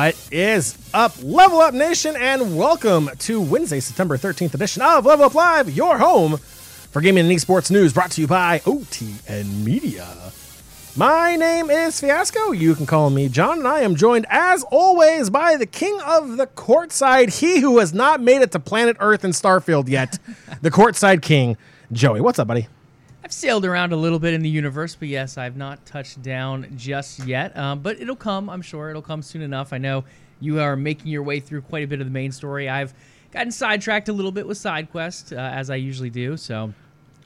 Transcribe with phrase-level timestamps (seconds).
[0.00, 5.26] What is up, Level Up Nation, and welcome to Wednesday, September 13th edition of Level
[5.26, 10.08] Up Live, your home for gaming and esports news brought to you by OTN Media.
[10.96, 12.52] My name is Fiasco.
[12.52, 16.38] You can call me Jon, and I am joined, as always, by the king of
[16.38, 20.18] the courtside, he who has not made it to planet Earth and Starfield yet,
[20.62, 21.58] the courtside king,
[21.92, 22.22] Joey.
[22.22, 22.68] What's up, buddy?
[23.22, 26.72] I've sailed around a little bit in the universe, but yes, I've not touched down
[26.74, 27.54] just yet.
[27.56, 28.88] Um, but it'll come, I'm sure.
[28.88, 29.72] It'll come soon enough.
[29.74, 30.04] I know
[30.40, 32.68] you are making your way through quite a bit of the main story.
[32.68, 32.94] I've
[33.30, 36.38] gotten sidetracked a little bit with side quest, uh, as I usually do.
[36.38, 36.72] So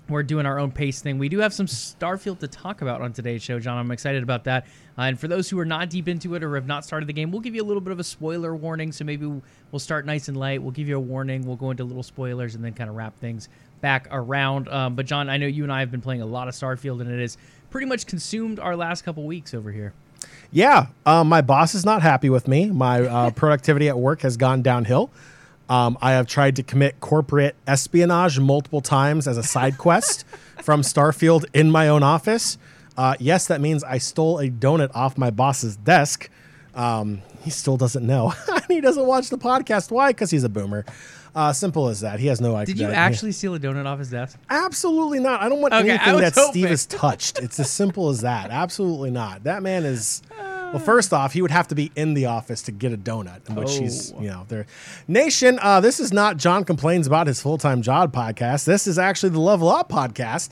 [0.09, 1.19] we're doing our own pace thing.
[1.19, 3.79] We do have some Starfield to talk about on today's show, Jon.
[3.79, 4.67] I'm excited about that.
[4.99, 7.13] Uh, and for those who are not deep into it or have not started the
[7.13, 8.93] game, we'll give you a little bit of a spoiler warning.
[8.93, 10.61] So maybe we'll start nice and light.
[10.61, 11.47] We'll give you a warning.
[11.47, 13.49] We'll go into little spoilers and then kind of wrap things
[13.85, 14.67] back around.
[14.69, 17.03] Um, but Jon, I know you and I have been playing a lot of Starfield,
[17.03, 17.37] and it has
[17.69, 19.93] pretty much consumed our last couple weeks over here.
[20.51, 22.71] Yeah, um, my boss is not happy with me.
[22.71, 25.11] My uh, productivity at work has gone downhill.
[25.69, 30.25] Um, I have tried to commit corporate espionage multiple times as a side quest
[30.63, 32.57] from Starfield in my own office.
[32.97, 36.31] Uh, yes, that means I stole a donut off my boss's desk.
[36.75, 38.33] Um, he still doesn't know.
[38.69, 39.91] he doesn't watch the podcast.
[39.91, 40.09] Why?
[40.09, 40.87] Because he's a boomer.
[41.35, 42.21] Uh, simple as that.
[42.21, 42.75] He has no idea.
[42.75, 44.39] Did you actually steal a donut off his desk?
[44.49, 45.43] Absolutely not.
[45.43, 46.53] I don't want Okay, anything that hoping.
[46.53, 47.41] Steve has touched.
[47.41, 48.51] It's as simple as that.
[48.51, 49.43] Absolutely not.
[49.45, 50.23] That man is.
[50.39, 53.49] Well, first off, he would have to be in the office to get a donut,
[53.49, 54.21] in which he's, Oh.
[54.21, 54.67] you know, there.
[55.07, 58.65] Nation, uh, this is not Jon complains about his full time job podcast.
[58.65, 60.51] This is actually the Level Up podcast,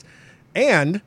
[0.55, 1.01] and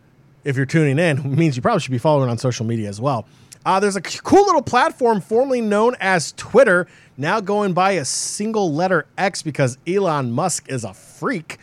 [0.45, 3.01] if you're tuning in, it means you probably should be following on social media as
[3.01, 3.27] well.
[3.67, 6.86] Uh, there's a cool little platform formerly known as Twitter,
[7.17, 11.59] now going by a single letter X because Elon Musk is a freak.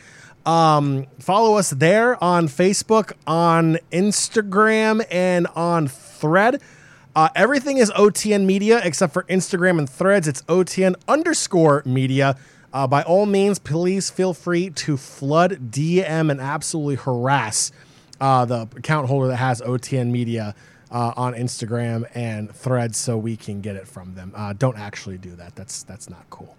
[0.45, 6.61] Um, follow us there on Facebook, on Instagram, and on Thread.
[7.15, 10.27] Uh, everything is OTN Media except for Instagram and Threads.
[10.27, 12.35] It's OTN underscore Media.
[12.73, 17.71] Uh, by all means, please feel free to flood, DM, and absolutely harass
[18.19, 20.53] uh, the account holder that has OTN Media
[20.93, 24.31] uh, on Instagram and Threads so we can get it from them.
[24.35, 25.55] Uh, don't actually do that.
[25.55, 26.55] That's that's not cool.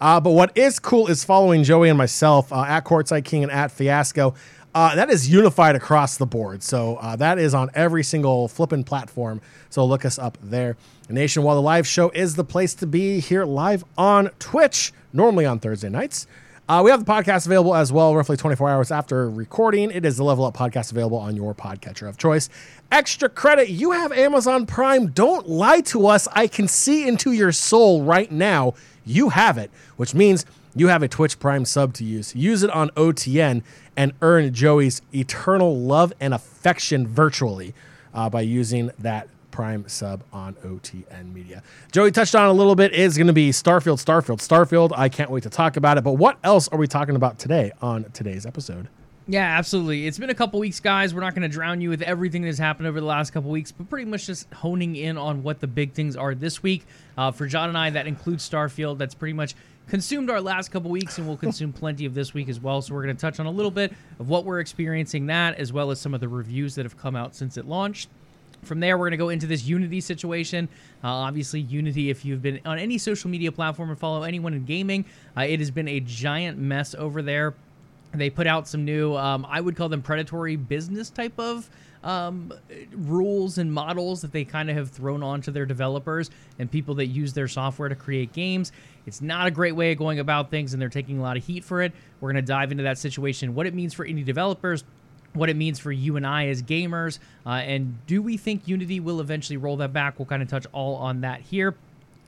[0.00, 3.52] Uh, but what is cool is following Joey and myself uh, at Courtside King and
[3.52, 4.34] at Fiasco.
[4.74, 6.60] Uh, that is unified across the board.
[6.62, 9.40] So uh, that is on every single flipping platform.
[9.70, 10.76] So look us up there.
[11.08, 15.46] Nation, while the live show is the place to be here live on Twitch, normally
[15.46, 16.26] on Thursday nights.
[16.66, 19.90] Uh, we have the podcast available as well, roughly 24 hours after recording.
[19.90, 22.48] It is the Level Up podcast available on your podcatcher of choice.
[22.94, 25.08] Extra credit, you have Amazon Prime.
[25.08, 26.28] Don't lie to us.
[26.30, 28.74] I can see into your soul right now.
[29.04, 30.46] You have it, which means
[30.76, 32.36] you have a Twitch Prime sub to use.
[32.36, 33.64] Use it on OTN
[33.96, 37.74] and earn Joey's eternal love and affection virtually
[38.14, 41.64] uh, by using that Prime sub on OTN Media.
[41.90, 44.92] Joey touched on a little bit is going to be Starfield, Starfield, Starfield.
[44.96, 46.04] I can't wait to talk about it.
[46.04, 48.86] But what else are we talking about today on today's episode?
[49.26, 50.06] Yeah, absolutely.
[50.06, 51.14] It's been a couple weeks, guys.
[51.14, 53.72] We're not going to drown you with everything that's happened over the last couple weeks,
[53.72, 56.84] but pretty much just honing in on what the big things are this week.
[57.16, 58.98] Uh, for Jon and I, that includes Starfield.
[58.98, 59.54] That's pretty much
[59.88, 62.82] consumed our last couple weeks, and we'll consume plenty of this week as well.
[62.82, 65.72] So we're going to touch on a little bit of what we're experiencing that, as
[65.72, 68.10] well as some of the reviews that have come out since it launched.
[68.62, 70.68] From there, we're going to go into this Unity situation.
[71.02, 74.64] Uh, obviously, Unity, if you've been on any social media platform and follow anyone in
[74.64, 75.04] gaming,
[75.36, 77.54] uh, it has been a giant mess over there.
[78.18, 81.68] They put out some new, um, I would call them predatory business type of
[82.02, 82.52] um,
[82.92, 87.06] rules and models that they kind of have thrown onto their developers and people that
[87.06, 88.72] use their software to create games.
[89.06, 91.44] It's not a great way of going about things, and they're taking a lot of
[91.44, 91.92] heat for it.
[92.20, 94.84] We're going to dive into that situation, what it means for indie developers,
[95.32, 99.00] what it means for you and I as gamers, uh, and do we think Unity
[99.00, 100.18] will eventually roll that back?
[100.18, 101.74] We'll kind of touch all on that here.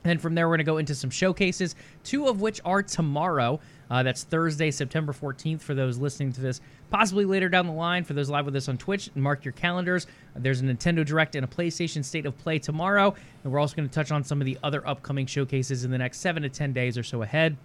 [0.07, 3.59] Then from there, we're going to go into some showcases, two of which are tomorrow.
[3.89, 8.03] Uh, that's Thursday, September 14th, for those listening to this possibly later down the line.
[8.03, 10.07] For those live with us on Twitch, mark your calendars.
[10.35, 13.15] There's a Nintendo Direct and a PlayStation State of Play tomorrow.
[13.43, 15.97] And we're also going to touch on some of the other upcoming showcases in the
[15.97, 17.57] next seven to 10 days or so ahead.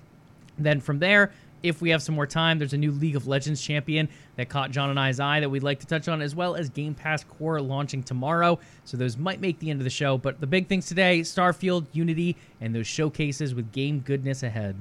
[0.58, 3.62] Then from there, if we have some more time, there's a new League of Legends
[3.62, 6.54] champion that caught Jon and I's eye that we'd like to touch on, as well
[6.54, 8.58] as Game Pass Core launching tomorrow.
[8.84, 10.18] So those might make the end of the show.
[10.18, 14.76] But the big things today Starfield, Unity, and those showcases with game goodness ahead.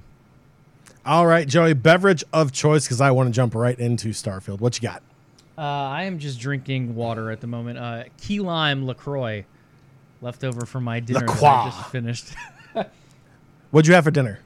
[1.06, 4.60] All right, Joey, beverage of choice because I want to jump right into Starfield.
[4.60, 5.02] What you got?
[5.58, 7.80] Uh, I am just drinking water at the moment.
[7.80, 9.46] Uh, key lime LaCroix,
[10.22, 11.26] left over from my dinner.
[11.30, 12.34] I just finished.
[13.72, 14.40] What'd you have for dinner?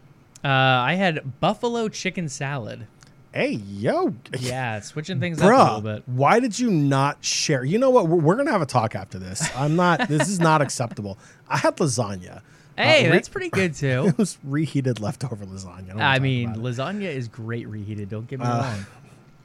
[0.45, 2.85] Uh, I had buffalo chicken salad.
[3.33, 4.13] Hey, yo.
[4.39, 6.03] Yeah, switching things up a little bit.
[6.05, 7.65] why did you not share?
[7.65, 8.07] You know what?
[8.07, 9.43] We're, we're gonna have a talk after this.
[9.55, 10.07] I'm not.
[10.07, 11.17] this is not acceptable.
[11.49, 12.41] I had lasagna.
[12.77, 14.05] Hey, Uh, re- that's pretty good too.
[14.09, 15.89] It was reheated leftover lasagna.
[15.89, 18.07] don't I mean, lasagna is great reheated.
[18.09, 18.85] Don't get me Uh, wrong.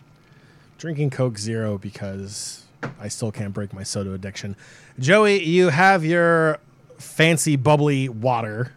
[0.78, 2.64] drinking Coke Zero because
[3.00, 4.54] I still can't break my soda addiction.
[4.98, 6.58] Joey, you have your
[6.98, 8.72] fancy bubbly water,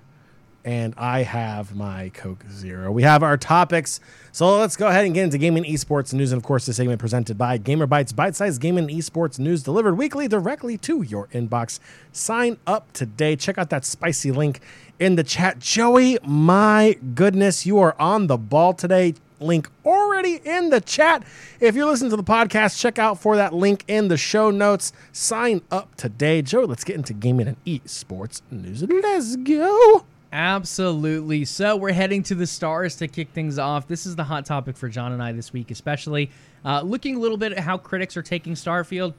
[0.65, 2.92] and I have my Coke Zero.
[2.92, 4.00] We have our topics.
[4.31, 7.00] So let's go ahead and get into gaming, esports, news, and of course, this segment
[7.00, 11.80] presented by Gamer Bytes, bite-sized gaming and esports news delivered weekly directly to your inbox.
[12.12, 13.36] Sign up today.
[13.36, 14.62] Check out that spicy link
[15.00, 15.60] in the chat.
[15.60, 19.16] Joey, my goodness, you are on the ball today.
[19.39, 21.24] Link already in the chat.
[21.59, 24.94] If you're listening to the podcast, check out for that link in the show notes.
[25.12, 26.42] Sign up today.
[26.42, 28.83] Joey, let's get into gaming and esports news.
[28.83, 30.06] Let's go.
[30.33, 31.45] Absolutely.
[31.45, 33.88] So we're heading to the stars to kick things off.
[33.88, 36.31] This is the hot topic for Jon and I this week, especially
[36.65, 39.13] uh, looking a little bit at how critics are taking Starfield.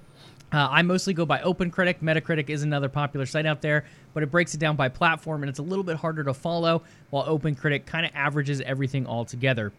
[0.52, 2.00] Uh, I mostly go by OpenCritic.
[2.00, 5.50] Metacritic is another popular site out there, but it breaks it down by platform and
[5.50, 9.72] it's a little bit harder to follow, while OpenCritic kind of averages everything all together.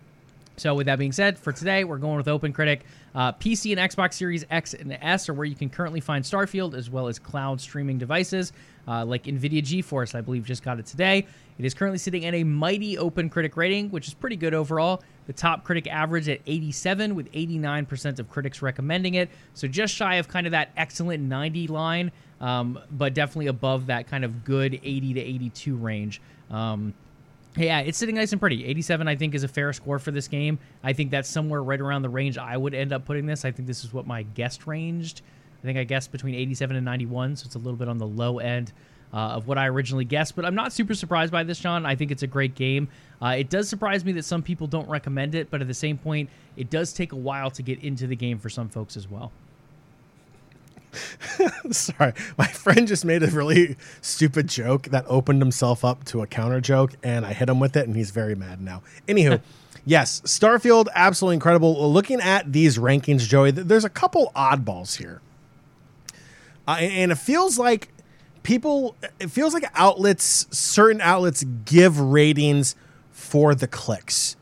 [0.57, 2.81] So, with that being said, for today, we're going with OpenCritic.
[3.13, 6.73] Uh, PC and Xbox Series X and S are where you can currently find Starfield,
[6.75, 8.53] as well as cloud streaming devices
[8.87, 11.25] uh, like NVIDIA GeForce, I believe, just got it today.
[11.57, 15.01] It is currently sitting at a mighty OpenCritic rating, which is pretty good overall.
[15.27, 19.29] The top critic average at 87, with 89% of critics recommending it.
[19.53, 22.11] So, just shy of kind of that excellent 90 line,
[22.41, 26.21] um, but definitely above that kind of good 80 to 82 range.
[26.51, 26.93] Um,
[27.57, 28.65] yeah, it's sitting nice and pretty.
[28.65, 30.59] 87, I think, is a fair score for this game.
[30.83, 33.45] I think that's somewhere right around the range I would end up putting this.
[33.45, 35.21] I think this is what my guest ranged.
[35.63, 38.05] I think I guessed between 87 and 91, so it's a little bit on the
[38.05, 38.71] low end
[39.13, 40.35] uh, of what I originally guessed.
[40.35, 41.85] But I'm not super surprised by this, Jon.
[41.85, 42.89] I think it's a great game.
[43.21, 45.97] Uh, it does surprise me that some people don't recommend it, but at the same
[45.97, 49.09] point, it does take a while to get into the game for some folks as
[49.09, 49.31] well.
[51.71, 56.27] Sorry, my friend just made a really stupid joke that opened himself up to a
[56.27, 58.83] counter joke, and I hit him with it, and he's very mad now.
[59.07, 59.41] Anywho,
[59.85, 61.91] yes, Starfield, absolutely incredible.
[61.91, 65.21] Looking at these rankings, Joey, there's a couple oddballs here,
[66.67, 67.89] uh, and it feels like
[68.43, 72.75] people, it feels like outlets, certain outlets give ratings
[73.11, 74.35] for the clicks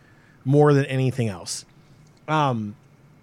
[0.45, 1.65] more than anything else.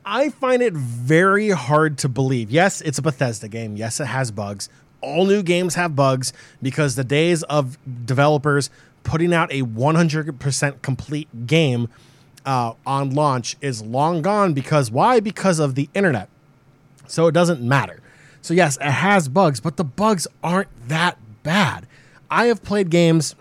[0.05, 2.51] I find it very hard to believe.
[2.51, 3.77] Yes, it's a Bethesda game.
[3.77, 4.69] Yes, it has bugs.
[5.01, 6.33] All new games have bugs
[6.63, 8.71] because the days of developers
[9.03, 11.89] putting out a 100% complete game
[12.45, 15.21] uh, on launch is long gone because why?
[15.21, 16.29] Because of the internet.
[17.07, 18.01] So it doesn't matter.
[18.43, 21.87] So, yes, it has bugs, but the bugs aren't that bad.
[22.31, 23.35] I have played games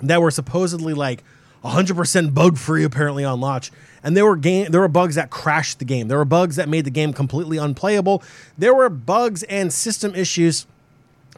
[0.00, 1.24] that were supposedly like
[1.64, 3.72] 100% bug free apparently on launch
[4.02, 6.08] and there were game there were bugs that crashed the game.
[6.08, 8.22] There were bugs that made the game completely unplayable.
[8.56, 10.66] There were bugs and system issues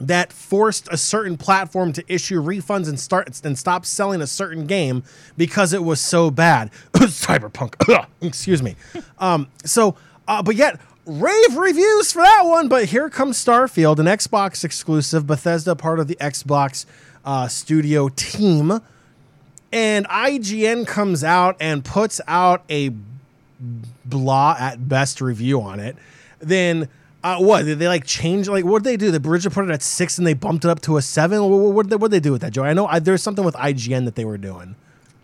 [0.01, 4.67] that forced a certain platform to issue refunds and start and stop selling a certain
[4.67, 5.03] game
[5.37, 6.71] because it was so bad.
[6.95, 8.07] Cyberpunk.
[8.21, 8.77] Excuse me.
[9.19, 9.97] Um so
[10.27, 15.27] uh, but yet rave reviews for that one but here comes starfield an xbox exclusive
[15.27, 16.87] bethesda part of the xbox
[17.25, 18.81] uh, studio team
[19.73, 22.91] and IGN comes out and puts out a
[24.05, 25.97] blah at best review on it,
[26.39, 26.89] then
[27.23, 28.49] uh, what did they like change?
[28.49, 29.11] Like what did they do?
[29.11, 31.43] The originally put it at six and they bumped it up to a seven.
[31.43, 32.65] What, what, did, they, what did they do with that, Joe?
[32.65, 34.75] I know I, there's something with IGN that they were doing.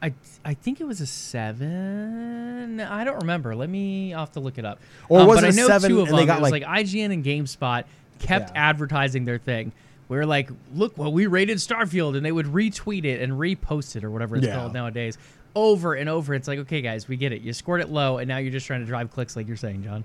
[0.02, 0.12] I
[0.44, 2.80] I think it was a seven.
[2.80, 3.56] I don't remember.
[3.56, 4.12] Let me.
[4.12, 4.78] I'll have to look it up.
[5.08, 6.42] Or Um, was but it I a know seven two of and they got, it
[6.42, 7.84] was like- like, IGN and GameSpot
[8.18, 8.68] kept Yeah.
[8.68, 9.72] advertising their thing.
[10.08, 13.96] We were like, look, well, we rated Starfield, and they would retweet it and repost
[13.96, 14.54] it or whatever it's Yeah.
[14.54, 15.18] called nowadays,
[15.54, 16.32] over and over.
[16.34, 17.42] It's like, okay, guys, we get it.
[17.42, 19.82] You scored it low, and now you're just trying to drive clicks, like you're saying,
[19.82, 20.04] Jon.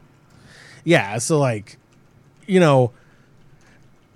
[0.84, 1.77] Yeah, so like,
[2.48, 2.91] you know,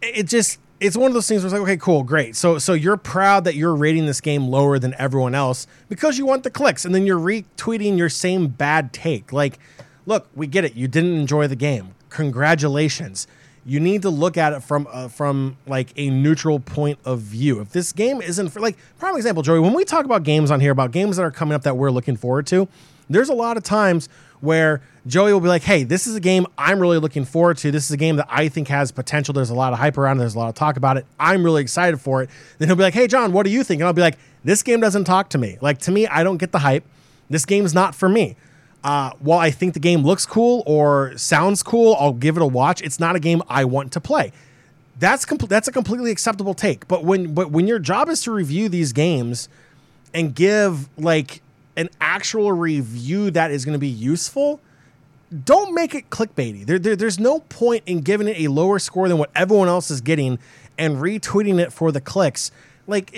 [0.01, 2.35] it just it's one of those things where it's like, okay, cool, great.
[2.35, 6.25] So so you're proud that you're rating this game lower than everyone else because you
[6.25, 9.31] want the clicks, and then you're retweeting your same bad take.
[9.31, 9.59] Like,
[10.07, 10.73] look, we get it.
[10.75, 11.93] You didn't enjoy the game.
[12.09, 13.27] Congratulations.
[13.67, 17.61] You need to look at it from uh, from like a neutral point of view.
[17.61, 20.59] If this game isn't for like prime example, Joey, when we talk about games on
[20.59, 22.67] here, about games that are coming up that we're looking forward to,
[23.09, 24.07] there's a lot of times
[24.39, 27.71] where Joey will be like, "Hey, this is a game I'm really looking forward to.
[27.71, 29.33] This is a game that I think has potential.
[29.33, 30.19] There's a lot of hype around it.
[30.19, 31.07] There's a lot of talk about it.
[31.19, 32.29] I'm really excited for it."
[32.59, 34.61] Then he'll be like, "Hey, Jon, what do you think?" And I'll be like, "This
[34.61, 35.57] game doesn't talk to me.
[35.59, 36.83] Like to me, I don't get the hype.
[37.31, 38.35] This game's not for me."
[38.85, 42.45] Uh, while I think the game looks cool or sounds cool, I'll give it a
[42.45, 42.83] watch.
[42.83, 44.31] It's not a game I want to play.
[44.99, 46.87] That's com- that's a completely acceptable take.
[46.87, 49.49] But when but when your job is to review these games
[50.13, 51.41] and give like
[51.75, 54.61] an actual review that is going to be useful,
[55.43, 56.63] don't make it clickbaity.
[56.67, 59.89] There, there, there's no point in giving it a lower score than what everyone else
[59.89, 60.37] is getting
[60.77, 62.51] and retweeting it for the clicks
[62.87, 63.11] like,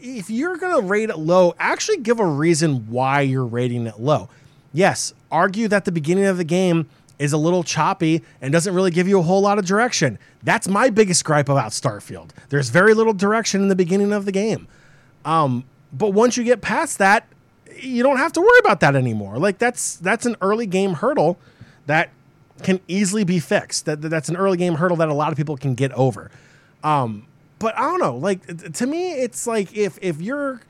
[0.00, 4.28] if you're gonna rate it low, actually give a reason why you're rating it low.
[4.72, 6.88] Yes, argue that the beginning of the game
[7.18, 10.18] is a little choppy and doesn't really give you a whole lot of direction.
[10.42, 12.30] That's my biggest gripe about Starfield.
[12.48, 14.66] There's very little direction in the beginning of the game.
[15.24, 17.26] Um, but once you get past that,
[17.78, 19.38] you don't have to worry about that anymore.
[19.38, 21.38] Like that's that's an early game hurdle
[21.86, 22.10] that
[22.62, 23.86] can easily be fixed.
[23.86, 26.30] That that's an early game hurdle that a lot of people can get over.
[26.82, 27.26] Um,
[27.58, 28.16] but I don't know.
[28.16, 30.60] Like to me, it's like if if you're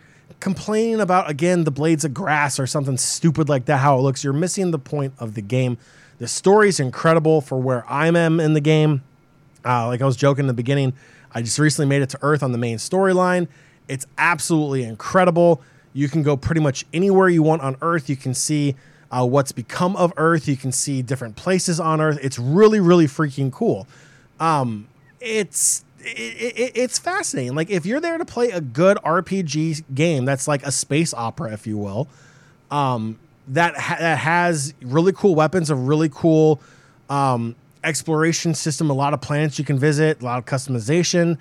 [0.42, 4.22] complaining about again the blades of grass or something stupid like that, how it looks,
[4.22, 5.78] you're missing the point of the game.
[6.18, 9.02] The story's incredible for where I am in the game.
[9.64, 10.92] Uh, like I was joking in the beginning,
[11.32, 13.48] I just recently made it to Earth on the main storyline.
[13.88, 15.62] It's absolutely incredible.
[15.92, 18.10] You can go pretty much anywhere you want on Earth.
[18.10, 18.74] You can see
[19.10, 20.48] uh, what's become of Earth.
[20.48, 22.18] You can see different places on Earth.
[22.20, 23.86] It's really, really freaking cool.
[24.40, 24.88] Um,
[25.20, 27.54] it's it, it, it's fascinating.
[27.54, 31.52] Like if you're there to play a good RPG game, that's like a space opera,
[31.52, 32.08] if you will,
[32.70, 33.18] um,
[33.48, 36.60] that ha- that has really cool weapons, a really cool
[37.10, 37.54] um,
[37.84, 41.38] exploration system, a lot of planets you can visit, a lot of customization.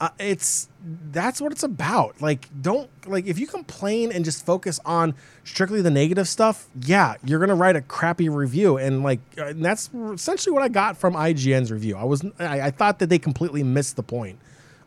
[0.00, 0.68] Uh, it's
[1.10, 2.20] that's what it's about.
[2.22, 6.68] Like, don't like if you complain and just focus on strictly the negative stuff.
[6.84, 10.68] Yeah, you're gonna write a crappy review, and like uh, and that's essentially what I
[10.68, 11.96] got from IGN's review.
[11.96, 14.38] I was I, I thought that they completely missed the point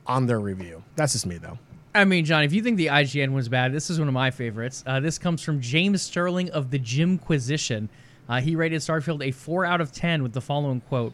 [0.08, 0.82] on their review.
[0.96, 1.60] That's just me though.
[1.94, 4.32] I mean, Jon, if you think the IGN was bad, this is one of my
[4.32, 4.82] favorites.
[4.88, 7.89] Uh, this comes from James Sterling of the Jimquisition.
[8.30, 11.13] Uh, he rated Starfield a 4 out of 10 with the following quote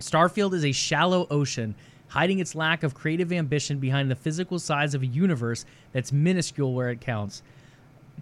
[0.00, 1.74] Starfield is a shallow ocean
[2.08, 6.74] hiding its lack of creative ambition behind the physical size of a universe that's minuscule
[6.74, 7.42] where it counts.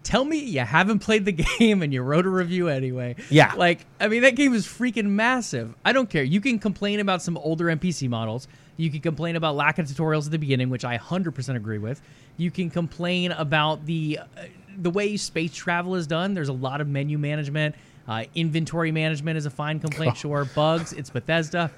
[0.03, 3.17] Tell me you haven't played the game and you wrote a review anyway.
[3.31, 3.55] Yeah.
[3.55, 5.75] Like, I mean, that game is freaking massive.
[5.85, 6.23] I don't care.
[6.23, 8.47] You can complain about some older NPC models.
[8.77, 12.03] You can complain about lack of tutorials at the beginning, which I 100% agree with.
[12.37, 14.43] You can complain about the uh,
[14.79, 16.35] the way space travel is done.
[16.35, 17.75] There's a lot of menu management.
[18.07, 20.45] Uh, inventory management is a fine complaint, sure.
[20.45, 21.71] Bugs, it's Bethesda.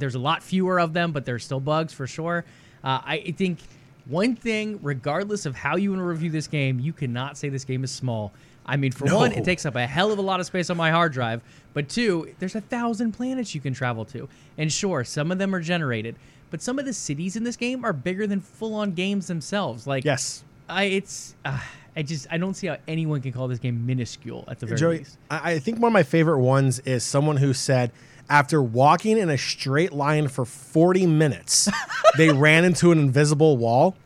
[0.00, 2.44] There's a lot fewer of them, but there's still bugs for sure.
[2.82, 3.58] Uh, I think
[4.06, 7.64] one thing, regardless of how you want to review this game, you cannot say this
[7.64, 8.32] game is small.
[8.66, 9.16] I mean, for no.
[9.16, 11.42] one, it takes up a hell of a lot of space on my hard drive.
[11.72, 14.28] But two, there's a thousand planets you can travel to.
[14.58, 16.16] And sure, some of them are generated,
[16.50, 19.86] but some of the cities in this game are bigger than full-on games themselves.
[19.86, 21.34] Like, yes, I it's.
[21.44, 21.60] Uh,
[21.96, 24.78] I just I don't see how anyone can call this game minuscule at the very
[24.78, 25.18] Joey, least.
[25.28, 27.90] I think one of my favorite ones is someone who said
[28.30, 31.68] after walking in a straight line for 40 minutes,
[32.16, 33.96] they ran into an invisible wall.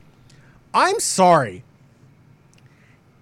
[0.72, 1.62] I'm sorry.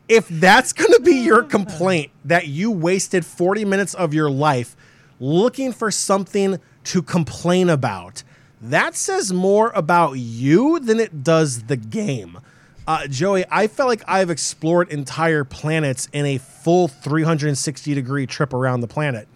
[0.08, 4.76] If that's going to be your complaint that you wasted 40 minutes of your life
[5.18, 8.22] looking for something to complain about,
[8.60, 12.38] that says more about you than it does the game.
[12.86, 18.52] Uh, Joey, I felt like I've explored entire planets in a full 360 degree trip
[18.52, 19.28] around the planet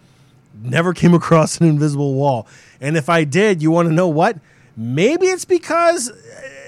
[0.63, 2.47] never came across an invisible wall.
[2.81, 4.39] And if I did, you want to know what?
[4.77, 6.15] Maybe it's because uh,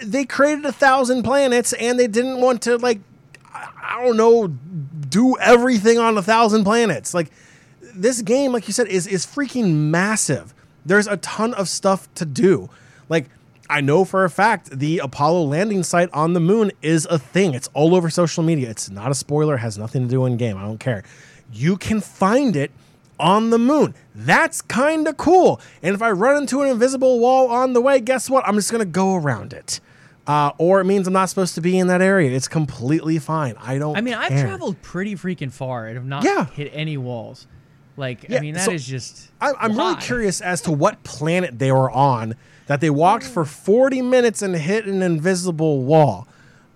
[0.03, 3.01] they created a thousand planets and they didn't want to like
[3.55, 7.15] I don't know do everything on a thousand planets.
[7.15, 7.31] Like
[7.95, 10.55] this game, like you said, is is freaking massive.
[10.87, 12.71] There's a ton of stuff to do.
[13.09, 13.27] Like
[13.69, 17.55] I know for a fact the Apollo landing site on the moon is a thing.
[17.55, 18.71] It's all over social media.
[18.71, 20.57] It's not a spoiler, has nothing to do in game.
[20.57, 21.03] I don't care.
[21.53, 22.71] You can find it
[23.19, 23.95] on the moon.
[24.15, 25.61] That's kind of cool.
[25.83, 28.47] And if I run into an invisible wall on the way, guess what?
[28.47, 29.81] I'm just going to go around it.
[30.27, 32.31] Uh, or it means I'm not supposed to be in that area.
[32.31, 33.55] It's completely fine.
[33.59, 33.97] I don't.
[33.97, 34.23] I mean, care.
[34.23, 36.47] I've traveled pretty freaking far and have not yeah.
[36.47, 37.47] hit any walls.
[37.97, 39.31] Like, yeah, I mean, that so is just.
[39.41, 42.35] I, I'm really curious as to what planet they were on
[42.67, 46.29] that they walked for 40 minutes and hit an invisible wall.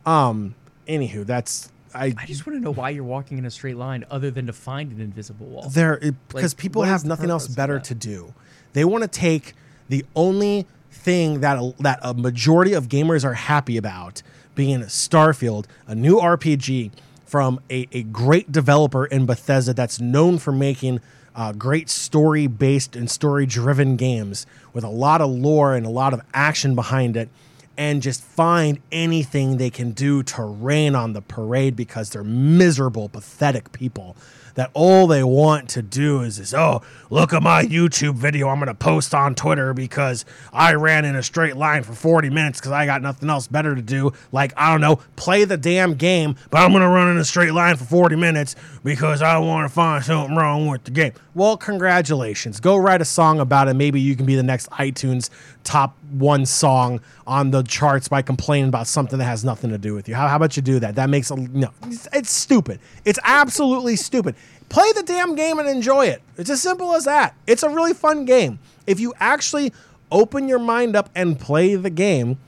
[0.07, 0.55] Um,
[0.89, 4.05] anywho, that's I, I just want to know why you're walking in a straight line
[4.11, 5.69] other than to find an invisible wall.
[5.69, 8.35] There, because like, people have nothing else better to do.
[8.73, 9.55] They want to take
[9.89, 14.23] the only thing that a, that a majority of gamers are happy about
[14.55, 16.93] being Starfield, a new RPG
[17.25, 21.01] from a, a great developer in Bethesda that's known for making
[21.35, 25.91] uh, great story based and story driven games with a lot of lore and a
[25.91, 27.31] lot of action behind it
[27.77, 33.09] and just find anything they can do to rain on the parade because they're miserable,
[33.09, 34.17] pathetic people
[34.55, 38.67] that all they want to do is oh, look at my YouTube video I'm going
[38.67, 42.73] to post on Twitter because I ran in a straight line for 40 minutes because
[42.73, 44.13] I got nothing else better to do.
[44.31, 47.25] Like, I don't know, play the damn game, but I'm going to run in a
[47.25, 51.13] straight line for 40 minutes because I want to find something wrong with the game.
[51.35, 52.61] Well, congratulations.
[52.61, 53.75] Go write a song about it.
[53.75, 55.31] Maybe you can be the next iTunes
[55.65, 59.95] top one song on the charts by complaining about something that has nothing to do
[59.95, 60.15] with you.
[60.15, 60.97] How, how about you do that?
[60.97, 61.71] That makes a no.
[61.85, 62.81] It's, it's stupid.
[63.05, 64.35] It's absolutely stupid.
[64.69, 66.23] Play the damn game and enjoy it.
[66.37, 67.35] It's as simple as that.
[67.47, 68.59] It's a really fun game.
[68.87, 69.73] If you actually
[70.11, 72.39] open your mind up and play the game,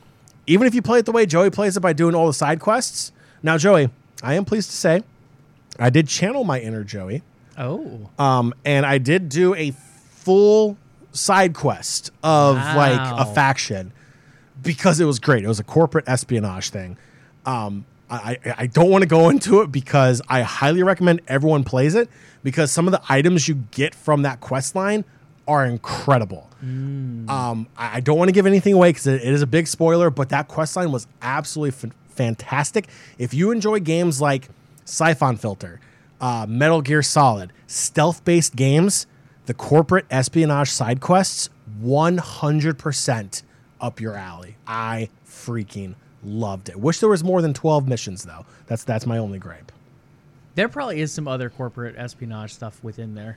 [0.46, 2.60] even if you play it the way Joey plays it by doing all the side
[2.60, 3.12] quests.
[3.42, 3.90] Now, Joey,
[4.22, 5.02] I am pleased to say
[5.78, 7.22] I did channel my inner Joey.
[7.58, 8.10] Oh.
[8.18, 10.76] Um, and I did do a full
[11.14, 12.76] side quest of Wow.
[12.76, 13.92] like a faction
[14.62, 15.44] because it was great.
[15.44, 16.96] It was a corporate espionage thing.
[17.46, 21.94] Um, I, I- don't want to go into it because I highly recommend everyone plays
[21.94, 22.08] it
[22.42, 25.04] because some of the items you get from that quest line
[25.48, 26.48] are incredible.
[26.62, 29.66] Um, I I don't want to give anything away because it, it is a big
[29.66, 32.88] spoiler, but that quest line was absolutely f- fantastic.
[33.18, 34.48] If you enjoy games like
[34.86, 35.80] Siphon Filter,
[36.20, 39.06] uh, Metal Gear Solid, stealth based games,
[39.46, 41.50] the corporate espionage side quests,
[41.82, 43.42] 100%
[43.80, 44.56] up your alley.
[44.66, 46.78] I freaking loved it.
[46.78, 48.46] Wish there was more than 12 missions though.
[48.66, 49.70] That's that's my only gripe.
[50.54, 53.36] There probably is some other corporate espionage stuff within there.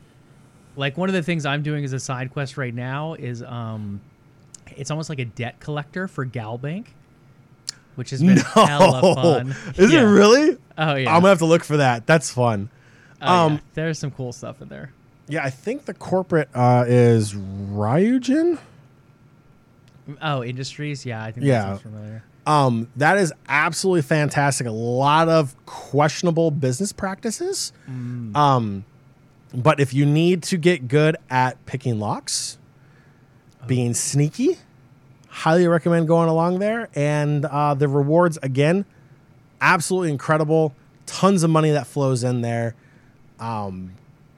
[0.75, 3.99] Like one of the things I'm doing as a side quest right now is um
[4.75, 6.85] it's almost like a debt collector for Galbank,
[7.95, 9.55] which has been hella fun.
[9.75, 10.01] Is Yeah.
[10.01, 10.57] it really?
[10.77, 11.09] Oh yeah.
[11.13, 12.05] I'm gonna have to look for that.
[12.07, 12.69] That's fun.
[13.21, 13.43] Oh, yeah.
[13.45, 14.93] um, There's some cool stuff in there.
[15.27, 18.59] Yeah, I think the corporate uh, is Ryujin.
[20.21, 21.05] Oh, industries.
[21.05, 21.59] Yeah, I think Yeah.
[21.61, 22.23] that sounds familiar.
[22.45, 24.67] Um, that is absolutely fantastic.
[24.67, 27.73] A lot of questionable business practices.
[27.87, 28.85] Um,
[29.53, 32.57] but if you need to get good at picking locks,
[33.65, 34.57] being sneaky,
[35.27, 36.87] highly recommend going along there.
[36.95, 38.85] And uh, the rewards, again,
[39.59, 40.73] absolutely incredible.
[41.05, 42.75] Tons of money that flows in there.
[43.41, 43.91] Um,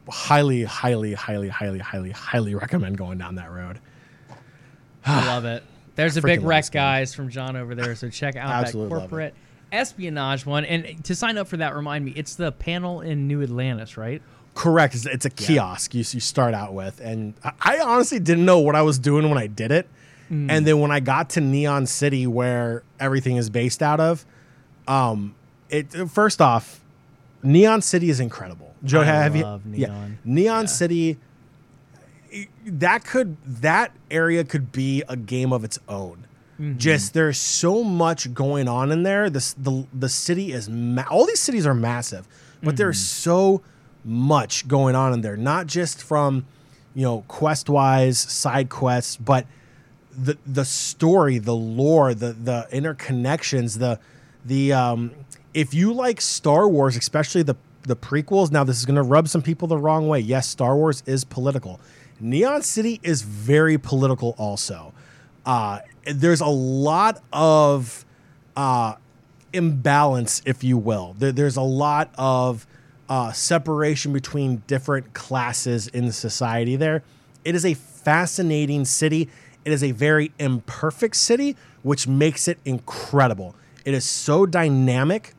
[0.09, 3.79] highly, highly, highly, highly, highly, highly recommend going down that road.
[5.05, 5.63] I love it.
[5.95, 7.95] There's a big wreck, guys, from Jon over there.
[7.95, 9.09] So check out that Absolutely love it.
[9.09, 9.33] corporate
[9.71, 10.65] espionage one.
[10.65, 14.21] And to sign up for that, remind me, it's the panel in New Atlantis, right?
[14.55, 14.95] Correct.
[14.95, 16.99] It's, it's a kiosk you, you start out with.
[16.99, 19.87] And I, I honestly didn't know what I was doing when I did it.
[20.31, 24.27] And then when I got to Neon City, where everything is based out of,
[24.87, 25.33] um,
[25.71, 26.81] it first off,
[27.41, 28.68] Neon City is incredible.
[28.83, 29.87] Joe, I have love you?
[29.87, 30.17] Neon.
[30.23, 30.65] Neon Yeah.
[30.67, 31.17] City.
[32.65, 36.27] That could that area could be a game of its own.
[36.59, 36.77] Mm-hmm.
[36.77, 39.29] Just there's so much going on in there.
[39.29, 42.27] This the the city is ma- all these cities are massive,
[42.61, 43.21] but there's Mm-hmm.
[43.23, 43.61] so
[44.05, 45.35] much going on in there.
[45.37, 46.45] Not just from
[46.93, 49.47] you know quest wise side quests, but
[50.15, 53.99] the the story, the lore, the the interconnections, the
[54.45, 55.11] the um
[55.55, 57.55] if you like Star Wars, especially the
[57.89, 60.19] the prequels, now this is going to rub some people the wrong way.
[60.19, 61.79] Yes, Star Wars is political.
[62.19, 64.93] Neon City is very political also.
[65.45, 68.05] Uh there's a lot of
[68.55, 68.95] uh
[69.53, 71.15] imbalance, if you will.
[71.17, 72.67] There, there's a lot of
[73.07, 77.03] uh, separation between different classes in society there.
[77.43, 79.29] It is a fascinating city.
[79.65, 83.55] It is a very imperfect city, which makes it incredible.
[83.85, 85.33] It is so dynamic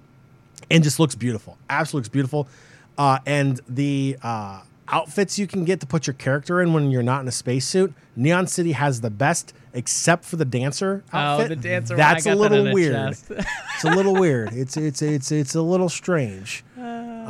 [0.70, 1.58] and just looks beautiful.
[1.68, 2.48] Absolutely looks beautiful.
[2.96, 7.02] Uh, and the uh, outfits you can get to put your character in when you're
[7.02, 11.46] not in a spacesuit, Neon City has the best, except for the dancer outfit.
[11.46, 11.96] Oh, the dancer.
[11.96, 13.16] That's a got that little weird.
[13.30, 14.52] it's a little weird.
[14.52, 16.64] It's it's it's it's a little strange.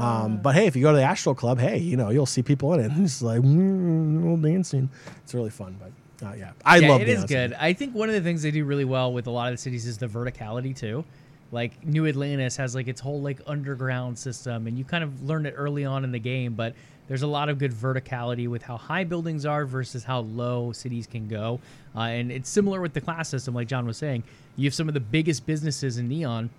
[0.01, 2.43] Um, but hey, if you go to the Astral Club, hey, you know you'll see
[2.43, 2.93] people in it.
[3.01, 4.89] It's like mm, little dancing.
[5.23, 5.79] It's really fun.
[5.79, 7.53] But uh, yeah, I yeah, love it is good.
[7.55, 9.63] I think one of the things they do really well with a lot of the
[9.63, 11.05] cities is the verticality too.
[11.53, 15.47] Like New Atlantis has like its whole like underground system, and you kind of learn
[15.47, 16.55] it early on in the game.
[16.55, 16.75] But
[17.09, 21.09] there's a lot of good verticality with how high buildings are versus how low cities
[21.09, 21.59] can go.
[21.97, 24.23] Uh, and it's similar with the class system, like Jon was saying.
[24.57, 26.51] You have some of the biggest businesses in Neon,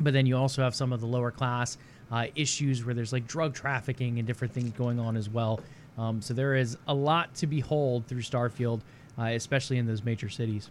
[0.00, 1.76] but then you also have some of the lower class
[2.12, 5.58] uh, issues where there's like drug trafficking and different things going on as well.
[5.98, 8.82] Um, so there is a lot to behold through Starfield,
[9.18, 10.70] uh, especially in those major cities.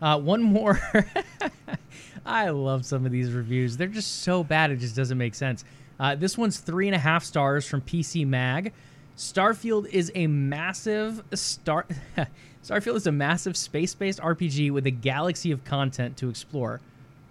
[0.00, 0.80] Uh, one more.
[2.26, 3.76] I love some of these reviews.
[3.76, 5.64] They're just so bad, it just doesn't make sense.
[6.00, 8.72] Uh, this one's three and a half stars from PC Mag.
[9.16, 11.86] Starfield is a massive star.
[12.64, 16.80] Starfield is a massive space-based RPG with a galaxy of content to explore,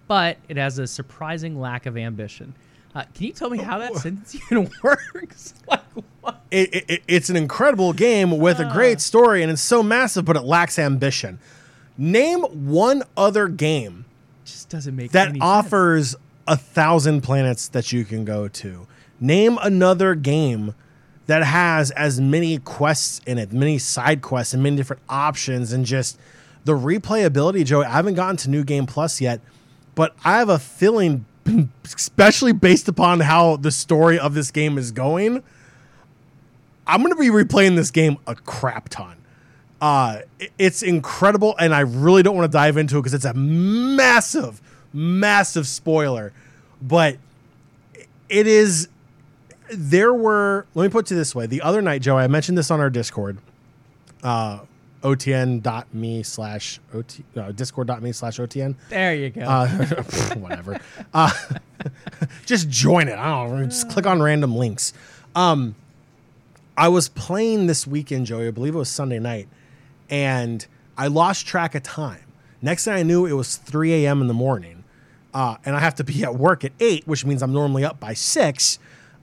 [0.06, 2.54] but it has a surprising lack of ambition.
[2.94, 5.54] Uh, can you tell me how that sentence even works?
[5.68, 5.82] like
[6.20, 6.40] what?
[6.50, 10.36] It, it, it's an incredible game with a great story, and it's so massive, but
[10.36, 11.40] it lacks ambition.
[11.96, 14.04] Name one other game
[14.44, 15.44] Just doesn't make that any sense.
[15.44, 18.86] offers a thousand planets that you can go to.
[19.20, 20.74] Name another game
[21.26, 25.86] that has as many quests in it, many side quests, and many different options, and
[25.86, 26.18] just
[26.64, 27.64] the replayability.
[27.64, 29.40] Joey, I haven't gotten to New Game Plus yet,
[29.94, 31.24] but I have a feeling,
[31.84, 35.42] especially based upon how the story of this game is going,
[36.86, 39.16] I'm going to be replaying this game a crap ton.
[39.84, 40.22] Uh,
[40.58, 44.62] it's incredible, and I really don't want to dive into it because it's a massive,
[44.94, 46.32] massive spoiler.
[46.80, 47.18] But
[48.30, 48.88] it is.
[49.70, 50.64] There were.
[50.74, 52.88] Let me put it this way: the other night, Joe, I mentioned this on our
[52.88, 53.36] Discord.
[54.22, 54.60] Uh,
[55.02, 59.42] otn.me slash ot uh, discord.me slash otn There you go.
[59.42, 59.68] uh,
[60.36, 60.80] whatever.
[61.12, 61.30] Uh,
[62.46, 63.18] just join it.
[63.18, 63.64] I don't know.
[63.66, 64.94] Just click on random links.
[65.34, 65.74] Um,
[66.74, 68.48] I was playing this weekend, Joey.
[68.48, 69.46] I believe it was Sunday night,
[70.10, 72.20] and I lost track of time.
[72.62, 74.20] Next thing I knew, it was 3 a.m.
[74.20, 74.84] in the morning,
[75.32, 78.00] uh, and I have to be at work at eight, which means I'm normally up
[78.00, 78.78] by six.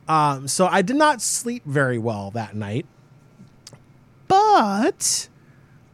[0.08, 2.86] Um, so I did not sleep very well that night.
[4.28, 5.28] But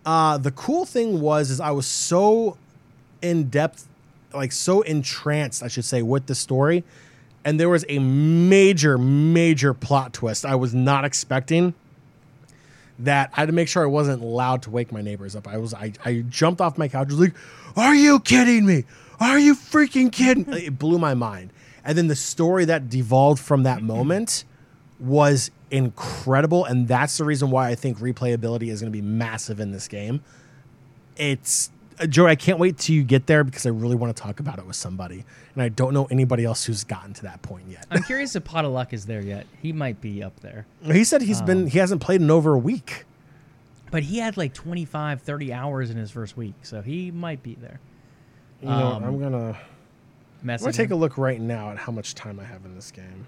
[0.05, 2.57] uh, the cool thing was, is I was so
[3.21, 3.87] in depth,
[4.33, 6.83] like so entranced, I should say, with the story.
[7.45, 11.73] And there was a major, major plot twist I was not expecting.
[12.99, 15.47] That I had to make sure I wasn't loud to wake my neighbors up.
[15.47, 17.07] I was, I, I jumped off my couch.
[17.07, 17.35] Was like,
[17.75, 18.85] "Are you kidding me?
[19.19, 21.51] Are you freaking kidding?" It blew my mind.
[21.83, 24.43] And then the story that devolved from that moment
[24.99, 29.59] was incredible, and that's the reason why I think replayability is going to be massive
[29.59, 30.21] in this game
[31.17, 31.71] it's
[32.09, 34.59] Joey, I can't wait till you get there because I really want to talk about
[34.59, 37.85] it with somebody, and I don't know anybody else who's gotten to that point yet.
[37.89, 39.47] I'm curious if Pot of Luck is there yet.
[39.61, 40.65] He might be up there.
[40.83, 43.05] he said he's been he hasn't played in over a week.
[43.89, 47.55] But he had like 25, 30 hours in his first week, so he might be
[47.55, 47.79] there.
[48.61, 49.57] You know, Um, I'm gonna
[50.43, 52.91] I'm gonna take a look right now at how much time I have in this
[52.91, 53.25] game.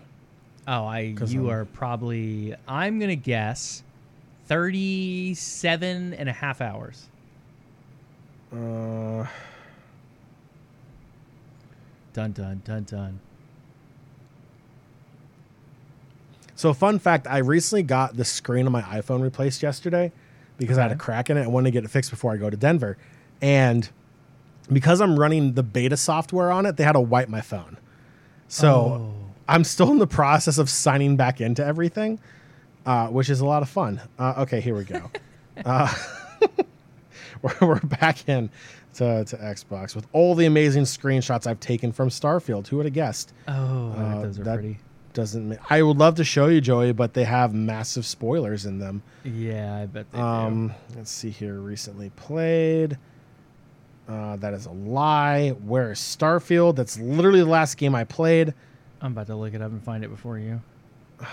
[0.68, 3.82] Oh, I you I'm- are probably I'm going to guess
[4.48, 7.08] 37 and a half hours.
[8.52, 9.26] Uh,
[12.14, 13.20] Dun dun dun dun.
[16.56, 20.12] so fun fact, I recently got the screen on my iPhone replaced yesterday
[20.58, 21.44] because I had a crack in it.
[21.44, 22.98] I wanted to get it fixed before I go to Denver,
[23.42, 23.88] and
[24.74, 27.78] because I'm running the beta software on it, they had to wipe my phone.
[28.48, 29.14] So Oh.
[29.48, 32.20] I'm still in the process of signing back into everything,
[32.86, 34.02] uh, which is a lot of fun.
[34.18, 35.10] Uh, okay, here we go.
[35.66, 35.94] uh,
[37.62, 38.50] we're, we're back in
[38.96, 42.68] to, to Xbox with all the amazing screenshots I've taken from Starfield.
[42.68, 43.34] Who would have guessed?
[43.48, 44.78] Oh, Uh, those are that pretty.
[45.14, 49.02] Doesn't I would love to show you, Joey, but they have massive spoilers in them.
[49.24, 51.56] Yeah, I bet they Um, let's see here.
[51.60, 52.98] Recently played.
[54.08, 55.50] Uh, that is a lie.
[55.66, 56.76] Where is Starfield?
[56.76, 58.54] That's literally the last game I played.
[59.02, 60.62] I'm about to look it up and find it before you.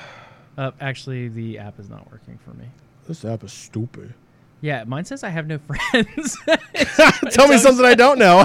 [0.58, 2.64] Uh, actually, the app is not working for me.
[3.06, 4.14] This app is stupid.
[4.60, 6.36] Yeah, mine says I have no friends.
[7.30, 8.40] Tell me something I don't know.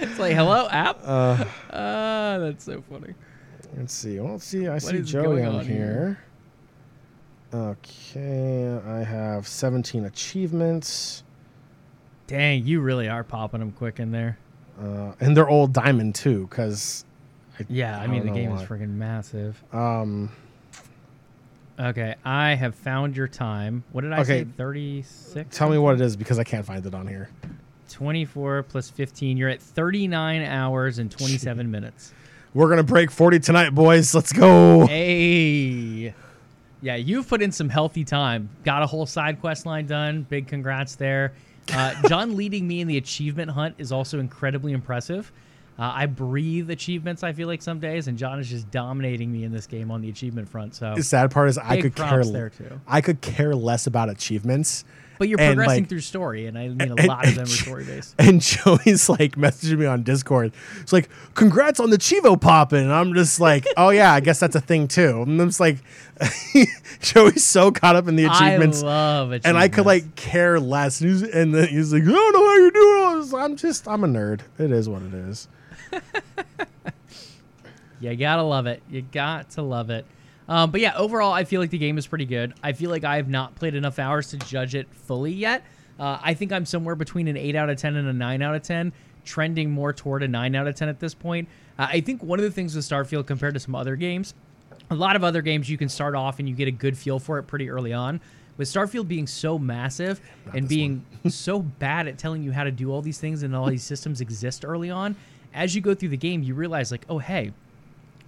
[0.00, 0.98] it's like, hello, app?
[1.04, 3.14] uh, Ah, that's so funny.
[3.76, 4.18] let's see.
[4.20, 4.68] Well, let's see.
[4.68, 6.18] I see Joey on, on here.
[7.52, 11.22] Okay, I have 17 achievements,
[12.26, 14.38] Dang, you really are popping them quick in there.
[14.80, 16.46] uh, and they're all diamond too.
[16.48, 17.04] Because
[17.68, 19.62] Yeah, I, I mean, the game is freaking massive.
[19.72, 20.32] um,
[21.78, 23.82] Okay, I have found your time.
[23.92, 24.42] What did I Okay.
[24.44, 24.46] say?
[24.56, 25.56] 36?
[25.56, 27.28] tell me what it is because I can't find it on here.
[27.90, 29.36] 24 plus 15.
[29.36, 32.12] You're at 39 hours and 27 minutes.
[32.54, 34.14] We're gonna break 40 tonight, boys.
[34.14, 34.86] Let's go.
[34.86, 36.14] Hey.
[36.80, 38.50] Yeah, you've put in some healthy time.
[38.62, 40.22] Got a whole side quest line done.
[40.28, 41.32] Big congrats there.
[41.72, 45.32] Uh, Jon leading me in the achievement hunt is also incredibly impressive.
[45.78, 49.42] Uh, I breathe achievements, I feel like, some days, and Jon is just dominating me
[49.44, 50.74] in this game on the achievement front.
[50.76, 52.24] So, The sad part is I could care.
[52.24, 52.80] there, too.
[52.86, 54.84] I could care less about achievements.
[55.18, 57.44] but you're and, progressing like- through story, and I mean, a and- lot of them
[57.44, 58.14] are story based.
[58.20, 60.52] And Joey's like messaging me on Discord.
[60.80, 62.84] It's like, congrats on the Chivo popping.
[62.84, 65.22] And I'm just like, oh yeah, I guess that's a thing too.
[65.22, 65.78] And I'm just like,
[67.00, 68.82] Joey's so caught up in the achievements.
[68.82, 69.46] I love achievements.
[69.46, 71.00] and I could like care less.
[71.00, 73.34] And he's, and he's like, I don't know how you're doing all this.
[73.34, 74.40] I'm just, I'm a nerd.
[74.58, 75.48] It is what it is.
[78.00, 78.82] You gotta love it.
[78.90, 80.04] You got to love it.
[80.46, 82.52] Um, but yeah, overall, I feel like the game is pretty good.
[82.62, 85.64] I feel like I have not played enough hours to judge it fully yet.
[85.98, 88.54] Uh, I think I'm somewhere between an 8 out of 10 and a 9 out
[88.54, 88.92] of 10
[89.24, 91.48] trending more toward a 9 out of 10 at this point.
[91.78, 94.34] Uh, I think one of the things with Starfield compared to some other games,
[94.90, 97.18] a lot of other games you can start off and you get a good feel
[97.18, 98.20] for it pretty early on.
[98.56, 102.70] With Starfield being so massive Not and being so bad at telling you how to
[102.70, 105.16] do all these things and all these systems exist early on,
[105.54, 107.52] as you go through the game, you realize, like, oh, hey,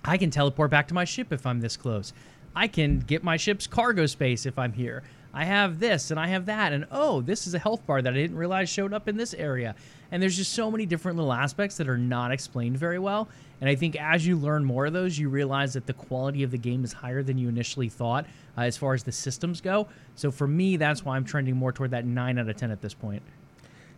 [0.05, 2.13] I can teleport back to my ship if I'm this close.
[2.55, 5.03] I can get my ship's cargo space if I'm here.
[5.35, 6.73] I have this and I have that.
[6.73, 9.35] And oh, this is a health bar that I didn't realize showed up in this
[9.35, 9.75] area.
[10.11, 13.29] And there's just so many different little aspects that are not explained very well.
[13.61, 16.51] And I think as you learn more of those, you realize that the quality of
[16.51, 18.25] the game is higher than you initially thought
[18.57, 19.89] uh, as far as the systems go.
[20.15, 22.81] So for me, that's why I'm trending more toward that 9 out of 10 at
[22.81, 23.23] this point.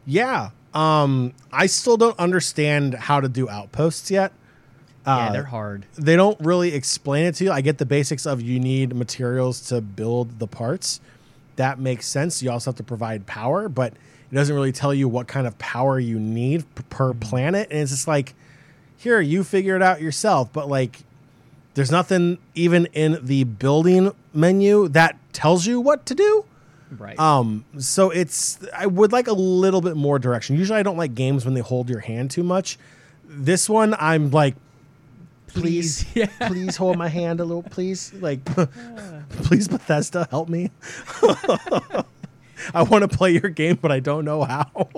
[0.08, 0.50] Yeah.
[0.72, 4.32] Um, I still don't understand how to do outposts yet.
[5.06, 5.84] yeah, Uh, they're hard.
[5.96, 7.52] they don't really explain it to you.
[7.52, 11.00] I get the basics of you need materials to build the parts.
[11.56, 12.42] That makes sense.
[12.42, 15.58] You also have to provide power, but it doesn't really tell you what kind of
[15.58, 17.68] power you need per planet.
[17.70, 18.34] And it's just like,
[18.96, 20.52] here, you figure it out yourself.
[20.52, 21.00] But like,
[21.74, 26.44] there's nothing even in the building menu that tells you what to do.
[26.96, 27.18] Right.
[27.18, 30.56] Um, so it's I would like a little bit more direction.
[30.56, 32.78] Usually I don't like games when they hold your hand too much.
[33.24, 34.54] This one I'm like
[35.48, 36.26] please Yeah.
[36.46, 38.44] please hold my hand a little please like
[39.44, 40.70] please Bethesda help me.
[42.74, 44.88] I want to play your game but I don't know how.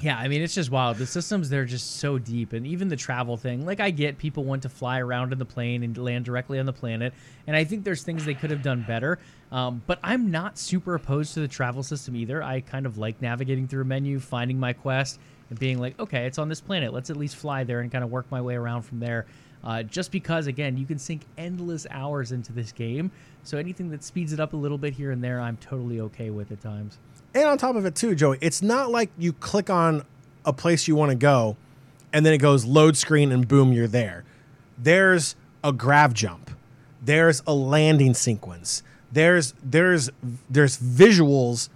[0.00, 0.96] Yeah, I mean it's just wild.
[0.96, 3.66] The systems they're just so deep, and even the travel thing.
[3.66, 6.66] Like I get people want to fly around in the plane and land directly on
[6.66, 7.12] the planet,
[7.46, 9.18] and I think there's things they could have done better.
[9.52, 12.42] Um, but I'm not super opposed to the travel system either.
[12.42, 15.18] I kind of like navigating through a menu, finding my quest,
[15.50, 16.94] and being like, okay, it's on this planet.
[16.94, 19.26] Let's at least fly there and kind of work my way around from there.
[19.62, 23.10] Uh, just because, again, you can sink endless hours into this game.
[23.42, 26.30] So anything that speeds it up a little bit here and there, I'm totally okay
[26.30, 26.98] with at times.
[27.34, 30.04] And on top of it too, Joey, it's not like you click on
[30.44, 31.56] a place you want to go
[32.12, 34.24] and then it goes load screen and boom, you're there.
[34.78, 36.50] There's a grav jump.
[37.02, 38.82] There's a landing sequence.
[39.12, 40.10] There's there's
[40.48, 41.68] there's visuals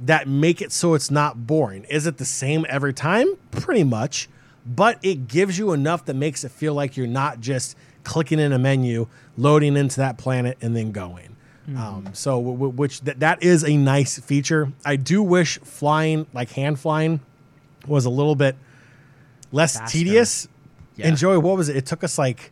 [0.00, 1.84] that make it so it's not boring.
[1.84, 3.28] Is it the same every time?
[3.50, 4.28] Pretty much.
[4.64, 8.52] But it gives you enough that makes it feel like you're not just clicking in
[8.52, 11.31] a menu, loading into that planet, and then going.
[11.68, 14.72] Um, so, w- w- which th- that is a nice feature.
[14.84, 17.20] I do wish flying, like hand flying,
[17.86, 18.56] was a little bit
[19.52, 19.98] less Faster.
[19.98, 20.48] tedious.
[20.96, 21.08] Yeah.
[21.08, 21.76] And Joey, what was it?
[21.76, 22.50] It took us like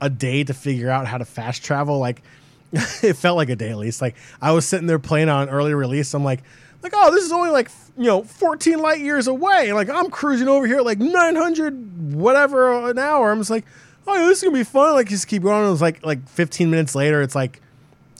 [0.00, 1.98] a day to figure out how to fast travel.
[1.98, 2.22] Like,
[2.72, 4.00] it felt like a day at least.
[4.00, 6.14] Like, I was sitting there playing on early release.
[6.14, 6.42] I'm like,
[6.82, 9.72] like, oh, this is only like you know 14 light years away.
[9.72, 13.30] Like, I'm cruising over here at like 900 whatever an hour.
[13.32, 13.64] I'm just like,
[14.06, 14.94] oh, this is gonna be fun.
[14.94, 15.58] Like, just keep going.
[15.58, 17.60] And it was like like 15 minutes later, it's like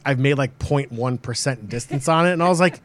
[0.04, 2.80] I've made like 0.1 percent distance on it, and I was like.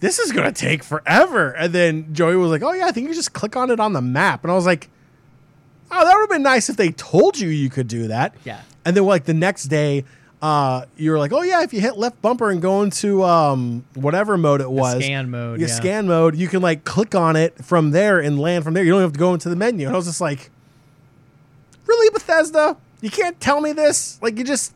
[0.00, 1.52] This is gonna take forever.
[1.52, 3.94] And then Joey was like, "Oh yeah, I think you just click on it on
[3.94, 4.90] the map." And I was like,
[5.90, 8.60] "Oh, that would have been nice if they told you you could do that." Yeah.
[8.84, 10.04] And then like the next day,
[10.42, 13.82] uh, you were like, "Oh yeah, if you hit left bumper and go into um,
[13.94, 15.68] whatever mode it was, scan mode, yeah.
[15.68, 18.84] scan mode, you can like click on it from there and land from there.
[18.84, 20.50] You don't have to go into the menu." And I was just like,
[21.86, 22.76] "Really, Bethesda?
[23.00, 24.18] You can't tell me this?
[24.20, 24.74] Like you just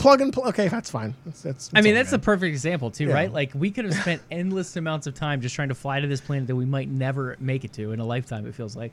[0.00, 0.48] plug and play?
[0.48, 1.14] Okay, that's fine.
[1.24, 3.14] That's, that's, I mean, that's the perfect example too, Yeah.
[3.14, 3.32] right?
[3.32, 6.20] Like we could have spent endless amounts of time just trying to fly to this
[6.20, 8.46] planet that we might never make it to in a lifetime.
[8.46, 8.92] It feels like.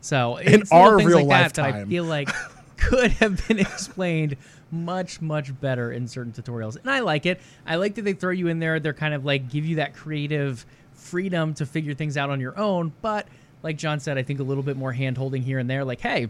[0.00, 2.28] So In our things real like that that I feel like
[2.76, 4.36] could have been explained
[4.70, 7.40] much much better in certain tutorials, and I like it.
[7.66, 8.78] I like that they throw you in there.
[8.80, 12.56] They're kind of like give you that creative freedom to figure things out on your
[12.58, 13.26] own, but
[13.62, 15.84] like Jon said, I think a little bit more hand holding here and there.
[15.84, 16.28] Like, hey,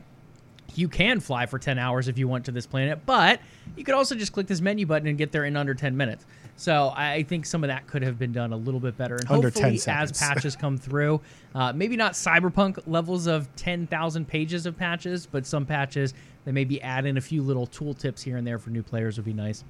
[0.75, 3.41] you can fly for 10 hours if you want to this planet, but
[3.77, 6.27] you could also just click this menu button and get there in under 10 minutes.
[6.57, 9.17] So I think some of that could have been done a little bit better.
[9.17, 11.21] And Under 10 hopefully, as patches come through,
[11.55, 16.83] uh, maybe not cyberpunk levels of 10,000 pages of patches, but some patches that maybe
[16.83, 19.65] add in a few little tooltips here and there for new players would be nice.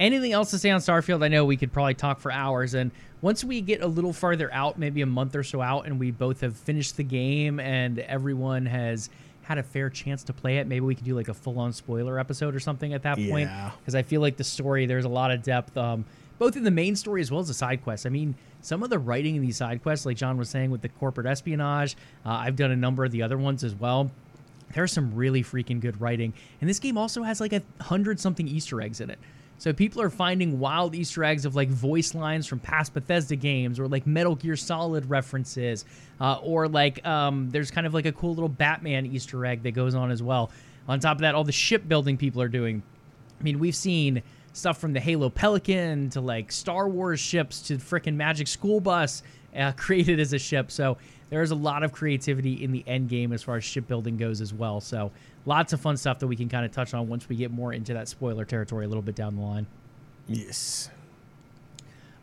[0.00, 1.22] Anything else to say on Starfield?
[1.22, 2.72] I know we could probably talk for hours.
[2.72, 6.00] And once we get a little farther out, maybe a month or so out, and
[6.00, 9.10] we both have finished the game and everyone has
[9.42, 11.74] had a fair chance to play it, maybe we could do like a full on
[11.74, 13.50] spoiler episode or something at that point.
[13.50, 13.72] Yeah.
[13.78, 16.06] Because I feel like the story, there's a lot of depth, um,
[16.38, 18.06] both in the main story as well as the side quests.
[18.06, 20.80] I mean, some of the writing in these side quests, like Jon was saying with
[20.80, 24.10] the corporate espionage, uh, I've done a number of the other ones as well
[24.72, 26.32] there's some really freaking good writing.
[26.60, 29.18] And this game also has like a hundred something Easter eggs in it.
[29.60, 33.78] So people are finding wild Easter eggs of like voice lines from past Bethesda games
[33.78, 35.84] or like Metal Gear Solid references.
[36.18, 39.72] Uh, or like um, there's kind of like a cool little Batman Easter egg that
[39.72, 40.50] goes on as well.
[40.88, 42.82] On top of that, all the shipbuilding people are doing.
[43.38, 44.22] I mean, we've seen
[44.54, 48.80] stuff from the Halo Pelican to like Star Wars ships to the frickin' Magic School
[48.80, 49.22] Bus
[49.54, 50.70] uh, created as a ship.
[50.70, 50.96] So
[51.30, 54.52] there's a lot of creativity in the end game as far as shipbuilding goes as
[54.52, 54.80] well.
[54.80, 55.10] So
[55.46, 57.72] lots of fun stuff that we can kind of touch on once we get more
[57.72, 59.66] into that spoiler territory a little bit down the line.
[60.28, 60.90] Yes.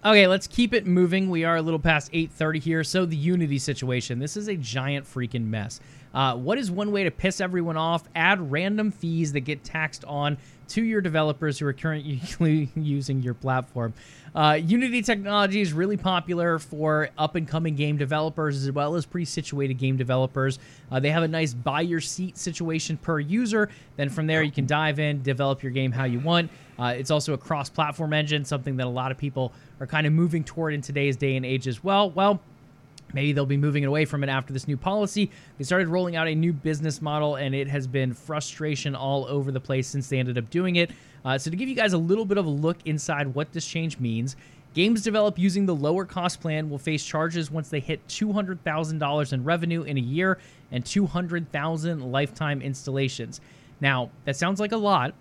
[0.06, 1.30] Okay, let's keep it moving.
[1.30, 2.84] We are a little past 8:30 here.
[2.84, 4.20] So the Unity situation.
[4.20, 5.80] This is a giant freaking mess.
[6.14, 8.04] Uh, what is one way to piss everyone off?
[8.16, 10.38] Add random fees that get taxed on
[10.70, 13.94] to your developers who are currently using your platform.
[14.36, 19.06] Uh, Unity technology is really popular for up and coming game developers as well as
[19.06, 20.60] pre situated game developers.
[20.92, 23.70] Uh, they have a nice buy your seat situation per user.
[23.96, 26.52] Then from there, you can dive in, develop your game how you want.
[26.78, 30.06] Uh, it's also a cross platform engine, something that a lot of people are kind
[30.06, 32.12] of moving toward in today's day and age as well.
[32.12, 32.40] Well,
[33.14, 35.32] Maybe they'll be moving away from it after this new policy.
[35.58, 39.52] They started rolling out a new business model, and it has been frustration all over
[39.52, 40.92] the place since they ended up doing it.
[41.24, 43.66] Uh, so, to give you guys a little bit of a look inside what this
[43.66, 44.36] change means,
[44.74, 49.44] games developed using the lower cost plan will face charges once they hit $200,000 in
[49.44, 50.38] revenue in a year
[50.72, 53.42] and 200,000 lifetime installations.
[53.80, 55.14] Now, that sounds like a lot,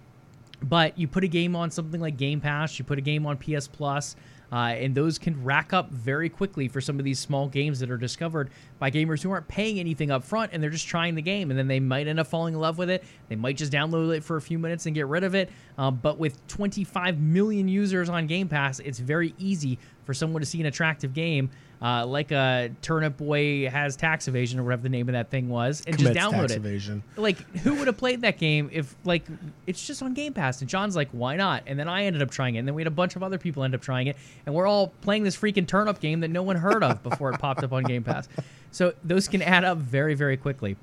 [0.63, 3.37] but you put a game on something like Game Pass, you put a game on
[3.37, 4.17] PS Plus.
[4.53, 7.91] Uh, and those can rack up very quickly for some of these small games that
[7.91, 11.23] are discovered by gamers who aren't paying anything up front and they're just trying the
[11.23, 13.05] game and then they might end up falling in love with it.
[13.29, 15.51] They might just download it for a few minutes and get rid of it.
[15.79, 20.47] Um, but with 25 million users on Game Pass, it's very easy for someone to
[20.47, 21.51] see an attractive game
[21.83, 25.49] uh, like a Turnip Boy has tax evasion or whatever the name of that thing
[25.49, 26.57] was, and just download tax it.
[26.57, 27.03] evasion.
[27.17, 29.25] Like, who would have played that game if like
[29.67, 30.61] it's just on Game Pass?
[30.61, 31.65] And Jon's like, why not?
[31.67, 33.39] And then I ended up trying it, and then we had a bunch of other
[33.39, 36.43] people end up trying it, and we're all playing this freaking turnip game that no
[36.43, 38.29] one heard of before it popped up on Game Pass.
[38.71, 40.77] So those can add up very, very quickly.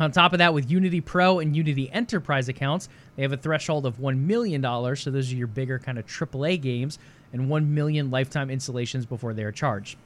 [0.00, 3.84] On top of that, with Unity Pro and Unity Enterprise accounts, they have a threshold
[3.84, 4.62] of $1 million.
[4.94, 7.00] So those are your bigger kind of AAA games
[7.32, 9.96] and 1 million lifetime installations before they are charged.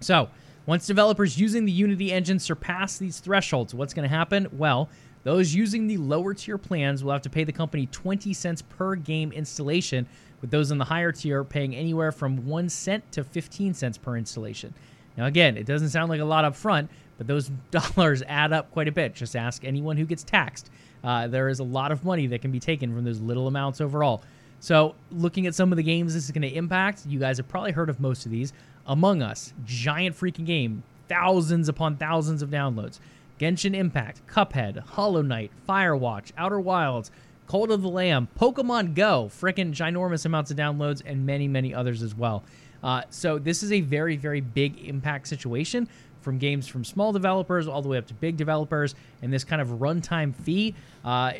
[0.00, 0.28] So,
[0.66, 4.48] once developers using the Unity engine surpass these thresholds, what's going to happen?
[4.52, 4.88] Well,
[5.22, 8.94] those using the lower tier plans will have to pay the company 20 cents per
[8.94, 10.06] game installation,
[10.40, 14.16] with those in the higher tier paying anywhere from 1 cent to 15 cents per
[14.16, 14.74] installation.
[15.16, 18.70] Now, again, it doesn't sound like a lot up front, but those dollars add up
[18.70, 19.14] quite a bit.
[19.14, 20.70] Just ask anyone who gets taxed.
[21.02, 23.80] Uh, there is a lot of money that can be taken from those little amounts
[23.80, 24.22] overall.
[24.60, 27.46] So, looking at some of the games this is going to impact, you guys have
[27.48, 28.52] probably heard of most of these.
[28.86, 32.98] Among Us, giant freaking game, thousands upon thousands of downloads.
[33.38, 37.10] Genshin Impact, Cuphead, Hollow Knight, Firewatch, Outer Wilds,
[37.46, 42.02] Cult of the Lamb, Pokemon Go, freaking ginormous amounts of downloads, and many, many others
[42.02, 42.42] as well.
[42.82, 45.88] Uh, so this is a very, very big impact situation
[46.20, 49.62] from games from small developers all the way up to big developers, and this kind
[49.62, 50.74] of runtime fee.
[51.04, 51.32] Uh,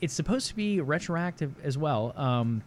[0.00, 2.62] it's supposed to be retroactive as well, um,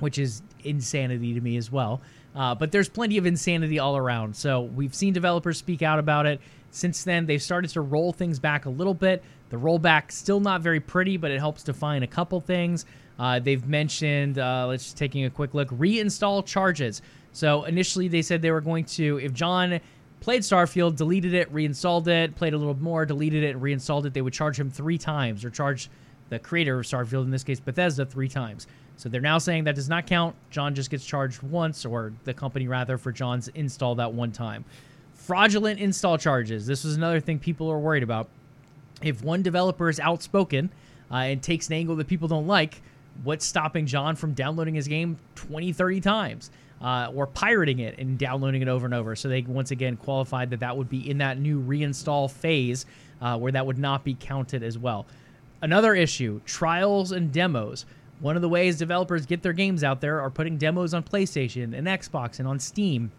[0.00, 2.00] which is insanity to me as well.
[2.34, 4.36] Uh, but there's plenty of insanity all around.
[4.36, 6.40] So we've seen developers speak out about it.
[6.70, 9.24] Since then, they've started to roll things back a little bit.
[9.50, 12.84] The rollback still not very pretty, but it helps define a couple things.
[13.18, 17.02] Uh, they've mentioned, uh, let's just taking a quick look, reinstall charges.
[17.32, 19.80] So initially, they said they were going to, if Jon
[20.20, 24.14] played Starfield, deleted it, reinstalled it, played a little more, deleted it, and reinstalled it,
[24.14, 25.90] they would charge him three times, or charge
[26.28, 28.66] the creator of Starfield, in this case Bethesda, three times.
[28.98, 30.34] So they're now saying that does not count.
[30.50, 34.64] Jon just gets charged once, or the company rather, for Jon's install that one time.
[35.14, 36.66] Fraudulent install charges.
[36.66, 38.28] This was another thing people are worried about.
[39.00, 40.70] If one developer is outspoken
[41.12, 42.82] uh, and takes an angle that people don't like,
[43.22, 46.50] what's stopping Jon from downloading his game 20, 30 times?
[46.80, 49.16] Uh, or pirating it and downloading it over and over.
[49.16, 52.86] So they once again qualified that that would be in that new reinstall phase
[53.20, 55.04] uh, where that would not be counted as well.
[55.60, 57.84] Another issue trials and demos.
[58.20, 61.76] One of the ways developers get their games out there are putting demos on PlayStation
[61.76, 63.12] and Xbox and on Steam.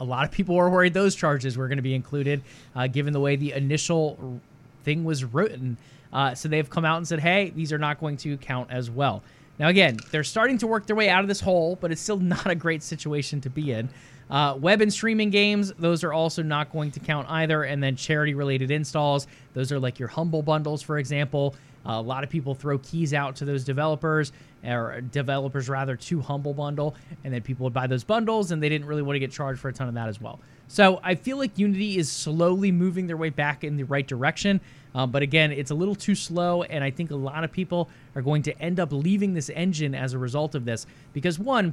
[0.00, 2.42] A lot of people were worried those charges were going to be included,
[2.74, 4.40] uh, given the way the initial
[4.84, 5.76] thing was written.
[6.12, 8.90] Uh, so they've come out and said, hey, these are not going to count as
[8.90, 9.22] well.
[9.58, 12.16] Now, again, they're starting to work their way out of this hole, but it's still
[12.18, 13.88] not a great situation to be in.
[14.30, 17.64] Uh, web and streaming games, those are also not going to count either.
[17.64, 21.54] And then charity related installs, those are like your Humble bundles, for example.
[21.88, 24.32] A lot of people throw keys out to those developers,
[24.62, 28.68] or developers rather, to Humble Bundle, and then people would buy those bundles, and they
[28.68, 30.38] didn't really want to get charged for a ton of that as well.
[30.68, 34.60] So I feel like Unity is slowly moving their way back in the right direction.
[34.94, 37.88] Um, but again, it's a little too slow, and I think a lot of people
[38.14, 40.86] are going to end up leaving this engine as a result of this.
[41.14, 41.72] Because, one,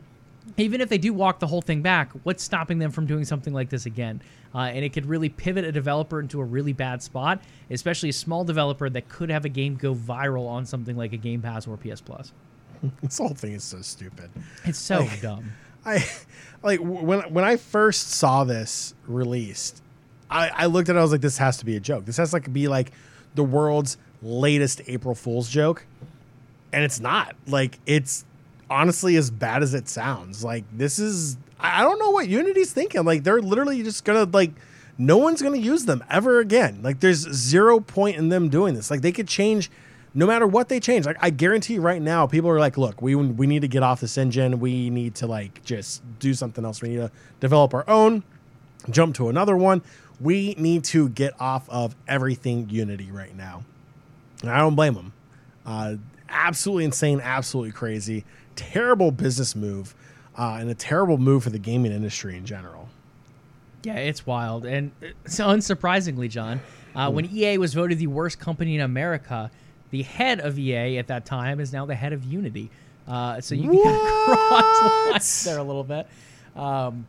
[0.57, 3.53] even if they do walk the whole thing back, what's stopping them from doing something
[3.53, 4.21] like this again?
[4.53, 8.13] Uh, and it could really pivot a developer into a really bad spot, especially a
[8.13, 11.67] small developer that could have a game go viral on something like a Game Pass
[11.67, 12.31] or PS Plus.
[13.01, 14.29] This whole thing is so stupid.
[14.63, 15.53] It's so dumb.
[15.85, 16.05] I
[16.61, 19.81] like when when I first saw this released,
[20.29, 20.99] I, I looked at it.
[20.99, 22.05] I was like, this has to be a joke.
[22.05, 22.91] This has to like be like
[23.33, 25.85] the world's latest April Fool's joke,
[26.73, 27.35] and it's not.
[27.47, 28.25] Like it's
[28.69, 30.43] honestly as bad as it sounds.
[30.43, 33.03] Like this is I don't know what Unity's thinking.
[33.03, 34.51] Like they're literally just gonna like
[34.97, 36.79] no one's gonna use them ever again.
[36.81, 38.91] Like there's zero point in them doing this.
[38.91, 39.69] Like they could change
[40.13, 41.05] no matter what they change.
[41.05, 44.01] Like I guarantee right now, people are like, look, we we need to get off
[44.01, 44.59] this engine.
[44.59, 46.81] We need to like just do something else.
[46.81, 48.23] We need to develop our own,
[48.89, 49.81] jump to another one.
[50.21, 53.65] We need to get off of everything Unity right now.
[54.41, 55.13] And I don't blame them.
[55.65, 55.95] Uh,
[56.29, 58.23] absolutely insane, absolutely crazy,
[58.55, 59.95] terrible business move,
[60.37, 62.89] uh, and a terrible move for the gaming industry in general.
[63.83, 64.65] Yeah, it's wild.
[64.65, 66.59] And uh, so unsurprisingly, Jon,
[66.95, 69.51] uh, when EA was voted the worst company in America,
[69.91, 72.69] the head of EA at that time is now the head of Unity.
[73.07, 74.01] Uh, so you can kind of
[74.49, 76.07] cross lines there a little bit.
[76.55, 77.05] Um,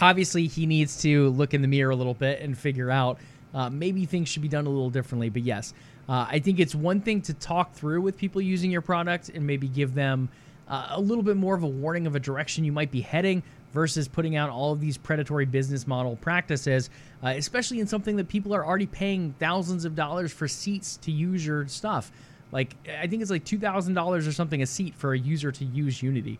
[0.00, 3.18] obviously, he needs to look in the mirror a little bit and figure out
[3.52, 5.30] uh, maybe things should be done a little differently.
[5.30, 5.74] But yes,
[6.08, 9.46] uh, I think it's one thing to talk through with people using your product and
[9.46, 10.28] maybe give them
[10.68, 13.42] uh, a little bit more of a warning of a direction you might be heading
[13.72, 16.90] versus putting out all of these predatory business model practices,
[17.22, 21.10] uh, especially in something that people are already paying thousands of dollars for seats to
[21.10, 22.12] use your stuff.
[22.52, 26.00] Like, I think it's like $2,000 or something a seat for a user to use
[26.02, 26.38] Unity,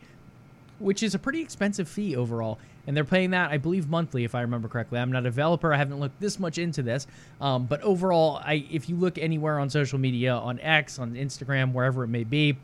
[0.78, 2.58] which is a pretty expensive fee overall.
[2.86, 5.00] And they're paying that, I believe, monthly, if I remember correctly.
[5.00, 5.72] I'm not a developer.
[5.74, 7.08] I haven't looked this much into this.
[7.40, 11.72] Um, but overall, I, if you look anywhere on social media, on X, on Instagram,
[11.72, 12.56] wherever it may be,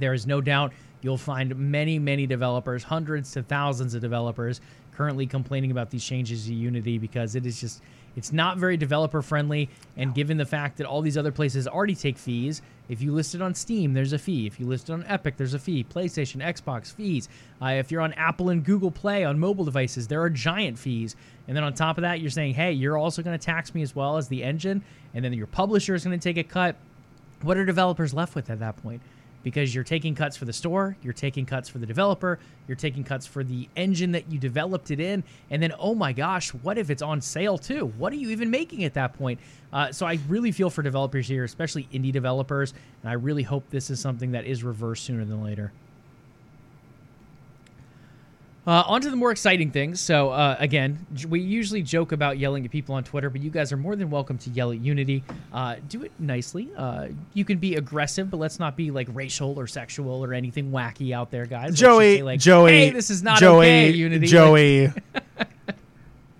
[0.00, 0.72] there is no doubt
[1.02, 4.60] you'll find many, many developers, hundreds to thousands of developers,
[4.94, 7.82] currently complaining about these changes to Unity because it is just
[8.16, 9.68] it's not very developer friendly.
[9.96, 13.34] And given the fact that all these other places already take fees, if you list
[13.34, 14.46] it on Steam, there's a fee.
[14.46, 15.84] If you list it on Epic, there's a fee.
[15.84, 17.28] PlayStation, Xbox, fees.
[17.62, 21.14] Uh, if you're on Apple and Google Play on mobile devices, there are giant fees.
[21.46, 23.82] And then on top of that, you're saying, hey, you're also going to tax me
[23.82, 24.82] as well as the engine.
[25.14, 26.76] And then your publisher is going to take a cut.
[27.42, 29.00] What are developers left with at that point?
[29.42, 32.38] Because you're taking cuts for the store, you're taking cuts for the developer,
[32.68, 36.12] you're taking cuts for the engine that you developed it in, and then oh my
[36.12, 37.86] gosh, what if it's on sale too?
[37.98, 39.40] What are you even making at that point?
[39.72, 43.64] Uh, so I really feel for developers here, especially indie developers, and I really hope
[43.70, 45.72] this is something that is reversed sooner than later.
[48.66, 50.00] Uh, on to the more exciting things.
[50.00, 53.50] So, uh, again, j- we usually joke about yelling at people on Twitter, but you
[53.50, 55.24] guys are more than welcome to yell at Unity.
[55.50, 56.68] Uh, do it nicely.
[56.76, 60.70] Uh, you can be aggressive, but let's not be like racial or sexual or anything
[60.70, 61.74] wacky out there, guys.
[61.78, 64.26] Joey, say, like, Joey, hey, this is not Joey, okay, Unity.
[64.26, 64.92] Like, Joey.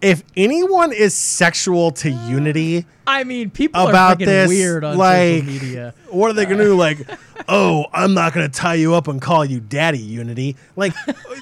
[0.02, 5.52] If anyone is sexual to Unity I mean, people about this, weird on like, social
[5.52, 5.94] media.
[6.10, 6.76] what are they gonna do?
[6.76, 6.98] Like,
[7.48, 10.56] oh, I'm not gonna tie you up and call you Daddy Unity.
[10.76, 10.94] Like,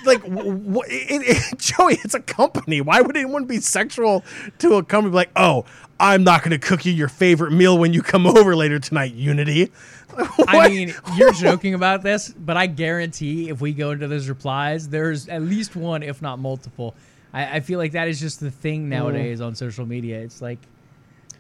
[0.06, 2.80] like, wh- it, it, Joey, it's a company.
[2.80, 4.24] Why would anyone be sexual
[4.60, 5.14] to a company?
[5.14, 5.66] Like, oh,
[6.00, 9.70] I'm not gonna cook you your favorite meal when you come over later tonight, Unity.
[10.48, 14.88] I mean, you're joking about this, but I guarantee if we go into those replies,
[14.88, 16.94] there's at least one, if not multiple.
[17.32, 20.18] I, I feel like that is just the thing nowadays on social media.
[20.20, 20.58] It's like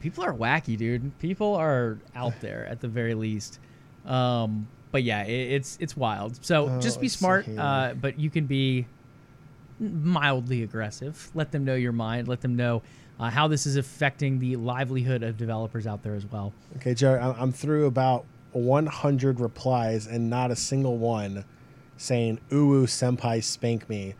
[0.00, 1.18] people are wacky, dude.
[1.18, 3.58] People are out there at the very least.
[4.06, 6.42] Um, but yeah, it, it's it's wild.
[6.44, 8.86] So Oh, just be smart, uh, but you can be
[9.80, 11.30] mildly aggressive.
[11.34, 12.28] Let them know your mind.
[12.28, 12.82] Let them know
[13.20, 16.52] uh, how this is affecting the livelihood of developers out there as well.
[16.76, 21.44] Okay, Joey, I- I'm through about 100 replies and not a single one
[21.96, 24.14] saying "Ooh, senpai spank me"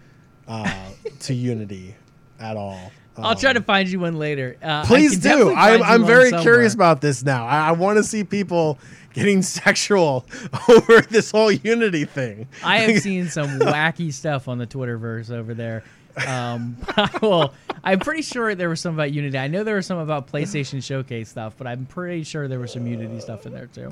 [0.49, 0.91] uh,
[1.21, 1.95] to Unity
[2.41, 2.91] at all.
[3.17, 4.57] I'll try to find you one later.
[4.63, 5.53] Uh, Please can do.
[5.55, 6.43] I'm, I'm very somewhere.
[6.43, 7.45] curious about this now.
[7.47, 8.79] I, I want to see people
[9.13, 10.25] getting sexual
[10.69, 12.47] over this whole Unity thing.
[12.63, 15.83] I have seen some wacky stuff on the Twitterverse over there.
[16.29, 16.77] Um,
[17.23, 19.37] well, I'm pretty sure there was some about Unity.
[19.37, 22.73] I know there was some about PlayStation Showcase stuff, but I'm pretty sure there was
[22.73, 23.91] some Unity stuff in there too.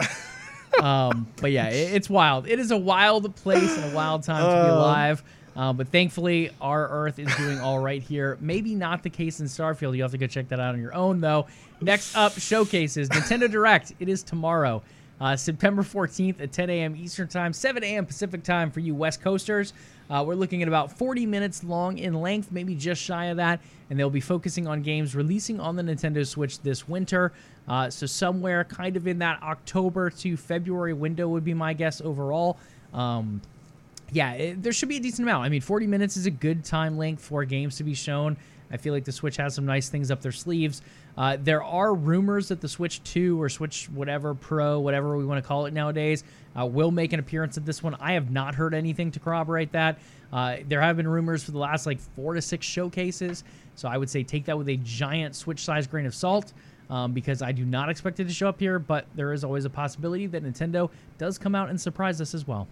[0.80, 2.46] Um, but yeah, it, it's wild.
[2.46, 4.78] It is a wild place and a wild time to be Oh.
[4.78, 5.22] alive.
[5.56, 8.36] Uh, but thankfully, our Earth is doing all right here.
[8.40, 9.96] Maybe not the case in Starfield.
[9.96, 11.46] You have to go check that out on your own, though.
[11.80, 13.92] Next up, showcases Nintendo Direct.
[13.98, 14.82] It is tomorrow,
[15.18, 16.94] uh, September 14th at 10 a.m.
[16.94, 18.04] Eastern Time, 7 a.m.
[18.04, 19.72] Pacific Time for you West Coasters.
[20.10, 23.60] Uh, we're looking at about 40 minutes long in length, maybe just shy of that.
[23.88, 27.32] And they'll be focusing on games releasing on the Nintendo Switch this winter.
[27.66, 32.00] Uh, so, somewhere kind of in that October to February window would be my guess
[32.00, 32.58] overall.
[32.92, 33.40] Um,
[34.12, 35.44] yeah, it, there should be a decent amount.
[35.44, 38.36] I mean, 40 minutes is a good time length for games to be shown.
[38.70, 40.82] I feel like the Switch has some nice things up their sleeves.
[41.16, 45.42] Uh, there are rumors that the Switch 2 or Switch whatever Pro, whatever we want
[45.42, 46.24] to call it nowadays,
[46.58, 47.96] uh, will make an appearance at this one.
[48.00, 49.98] I have not heard anything to corroborate that.
[50.32, 53.44] Uh, there have been rumors for the last like four to six showcases,
[53.76, 56.52] so I would say take that with a giant Switch size grain of salt.
[56.88, 59.64] Um, because I do not expect it to show up here, but there is always
[59.64, 60.88] a possibility that Nintendo
[61.18, 62.68] does come out and surprise us as well.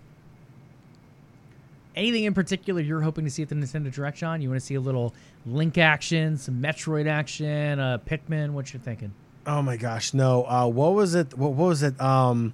[1.97, 4.41] Anything in particular you're hoping to see at the Nintendo Direct, Jon?
[4.43, 5.15] You want to see a little
[5.47, 8.51] Link action, some Metroid action, uh, Pikmin?
[8.51, 9.13] What you're thinking?
[9.47, 10.45] Oh my gosh, no.
[10.47, 11.37] Uh, what was it?
[11.39, 12.01] What, what was it?
[12.01, 12.53] Um,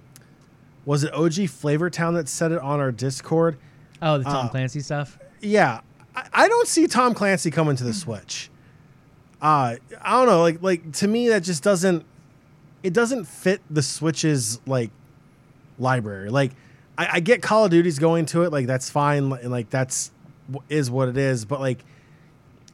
[0.84, 3.56] was it OG Flavor Town that said it on our Discord?
[4.02, 5.18] Oh, the Tom Uh, Clancy stuff.
[5.40, 5.80] Yeah,
[6.16, 8.50] I, I don't see Tom Clancy coming to the Switch.
[9.40, 10.40] Uh, I don't know.
[10.42, 12.04] Like, like to me, that just doesn't.
[12.82, 14.90] It doesn't fit the Switch's like
[15.78, 16.28] library.
[16.30, 16.52] Like,
[17.00, 18.52] I, I get Call of Duty's going to it.
[18.52, 19.32] Like, that's fine.
[19.32, 20.10] And like, that's
[20.68, 21.44] is what it is.
[21.44, 21.84] But like,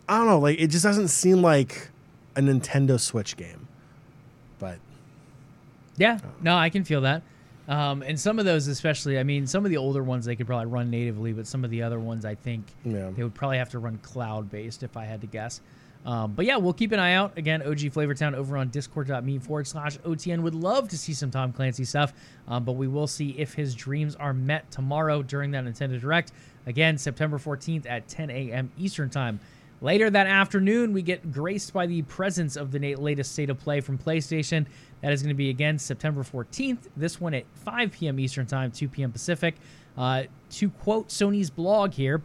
[0.09, 0.39] I don't know.
[0.39, 1.91] Like, it just doesn't seem like
[2.35, 3.69] a Nintendo Switch game.
[4.59, 4.79] But
[5.97, 7.23] Yeah, no, I can feel that.
[7.69, 10.47] Um, and some of those, especially, I mean, some of the older ones they could
[10.47, 13.11] probably run natively, but some of the other ones, I think Yeah.
[13.15, 15.61] they would probably have to run cloud based if I had to guess.
[16.07, 17.37] Um, but yeah, we'll keep an eye out.
[17.37, 20.41] Again, OG Flavortown over on discord.me forward slash OTN.
[20.43, 22.15] Would love to see some Tom Clancy stuff,
[22.47, 26.31] um, but we will see if his dreams are met tomorrow during that Nintendo Direct.
[26.67, 28.71] Again, September 14th at 10 a.m.
[28.79, 29.41] Eastern Time.
[29.83, 33.81] Later that afternoon, we get graced by the presence of the latest state of play
[33.81, 34.65] from PlayStation.
[35.03, 36.89] That is going to be again September 14th.
[36.97, 38.19] This one at 5 p.m.
[38.21, 39.13] Eastern Time, 2 p.m.
[39.13, 39.57] Pacific.
[39.99, 42.23] Uh, to quote Sony's blog here,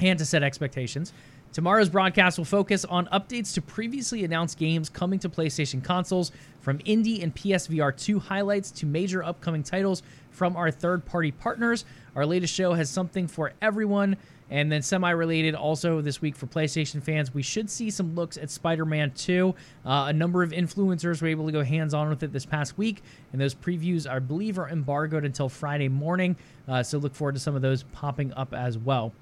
[0.00, 1.12] and to set expectations.
[1.52, 6.30] Tomorrow's broadcast will focus on updates to previously announced games coming to PlayStation consoles,
[6.60, 11.84] from indie and PSVR 2 highlights to major upcoming titles from our third party partners.
[12.14, 14.16] Our latest show has something for everyone.
[14.48, 18.36] And then, semi related, also this week for PlayStation fans, we should see some looks
[18.36, 19.54] at Spider Man 2.
[19.84, 22.76] Uh, a number of influencers were able to go hands on with it this past
[22.76, 26.34] week, and those previews, I believe, are embargoed until Friday morning.
[26.66, 29.12] Uh, so, look forward to some of those popping up as well.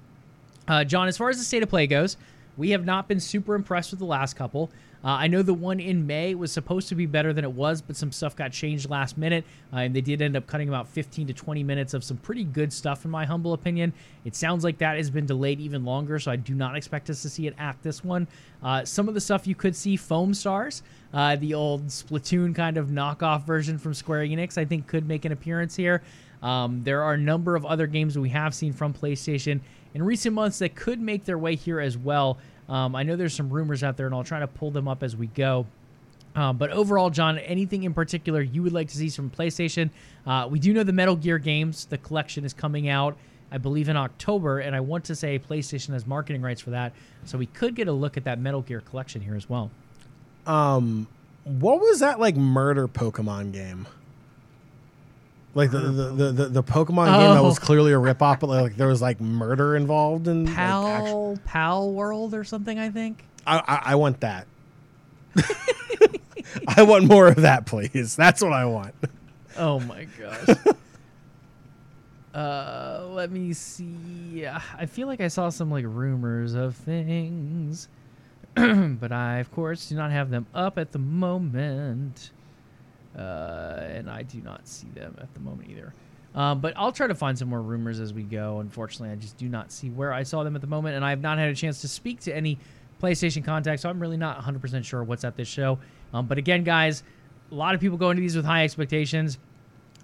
[0.69, 2.15] Uh, Jon, as far as the state of play goes,
[2.55, 4.69] we have not been super impressed with the last couple.
[5.03, 7.81] Uh, I know the one in May was supposed to be better than it was,
[7.81, 10.89] but some stuff got changed last minute, uh, and they did end up cutting about
[10.89, 13.93] 15 to 20 minutes of some pretty good stuff, in my humble opinion.
[14.25, 17.21] It sounds like that has been delayed even longer, so I do not expect us
[17.21, 18.27] to see it at this one.
[18.61, 22.75] Uh, some of the stuff you could see, Foam Stars, uh, the old Splatoon kind
[22.75, 26.03] of knockoff version from Square Enix, I think could make an appearance here.
[26.41, 29.59] Um, there are a number of other games we have seen from PlayStation
[29.93, 32.37] in recent months that could make their way here as well.
[32.67, 35.01] Um, I know there's some rumors out there, and I'll try to pull them up
[35.03, 35.65] as we go.
[36.35, 39.89] Um, but overall, Jon, anything in particular you would like to see from PlayStation?
[40.25, 43.17] Uh, we do know the Metal Gear games, the collection is coming out,
[43.51, 46.93] I believe, in October, and I want to say PlayStation has marketing rights for that.
[47.25, 49.71] So we could get a look at that Metal Gear collection here as well.
[50.45, 51.07] Um,
[51.43, 53.87] what was that like murder Pokemon game?
[55.55, 57.61] Like the the, the, the, the Pokemon game that was Oh.
[57.65, 62.33] clearly a ripoff, but like there was like murder involved in like, Pal, Pal World
[62.35, 63.25] or something, I think.
[63.47, 64.45] I, I I want that.
[66.67, 68.15] I want more of that, please.
[68.15, 68.93] That's what I want.
[69.57, 70.57] Oh my gosh.
[72.33, 74.45] uh, let me see.
[74.45, 77.87] I feel like I saw some like rumors of things,
[78.55, 82.31] but I of course do not have them up at the moment.
[83.17, 85.93] Uh, and I do not see them at the moment either.
[86.35, 88.59] Um, but I'll try to find some more rumors as we go.
[88.59, 91.09] Unfortunately, I just do not see where I saw them at the moment, and I
[91.09, 92.59] have not had a chance to speak to any
[93.01, 95.79] PlayStation contacts, so I'm really not 100% sure what's at this show.
[96.13, 97.03] Um, but again, guys,
[97.51, 99.39] a lot of people go into these with high expectations.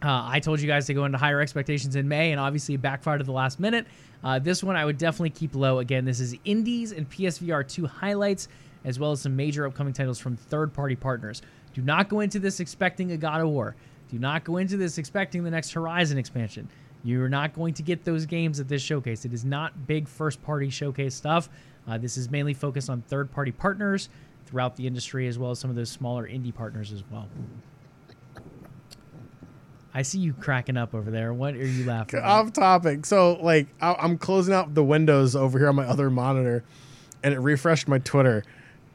[0.04, 3.22] Uh, I told you guys to go into higher expectations in May, and obviously backfired
[3.22, 3.86] at the last minute.
[4.24, 5.80] Uh, this one I would definitely keep low.
[5.80, 8.48] Again, this is indies and PSVR 2 highlights,
[8.84, 11.42] as well as some major upcoming titles from third party partners.
[11.76, 13.76] Do not go into this expecting a God of War.
[14.10, 16.70] Do not go into this expecting the next Horizon expansion.
[17.04, 19.26] You're not going to get those games at this showcase.
[19.26, 21.50] It is not big first party showcase stuff.
[21.86, 24.08] Uh, this is mainly focused on third party partners
[24.46, 27.28] throughout the industry, as well as some of those smaller indie partners as well.
[29.94, 31.34] I see you cracking up over there.
[31.34, 32.26] What are you laughing at?
[32.26, 33.06] Off topic.
[33.06, 36.64] So like I'm closing out the windows over here on my other monitor,
[37.22, 38.44] and it refreshed my Twitter.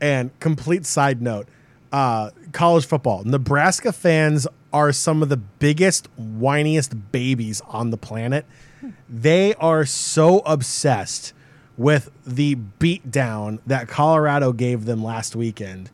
[0.01, 1.47] And complete side note,
[1.93, 3.25] uh, college football.
[3.25, 8.47] Nebraska fans are some of the biggest, whiniest babies on the planet.
[9.09, 11.33] They are so obsessed
[11.77, 15.91] with the beatdown that Colorado gave them last weekend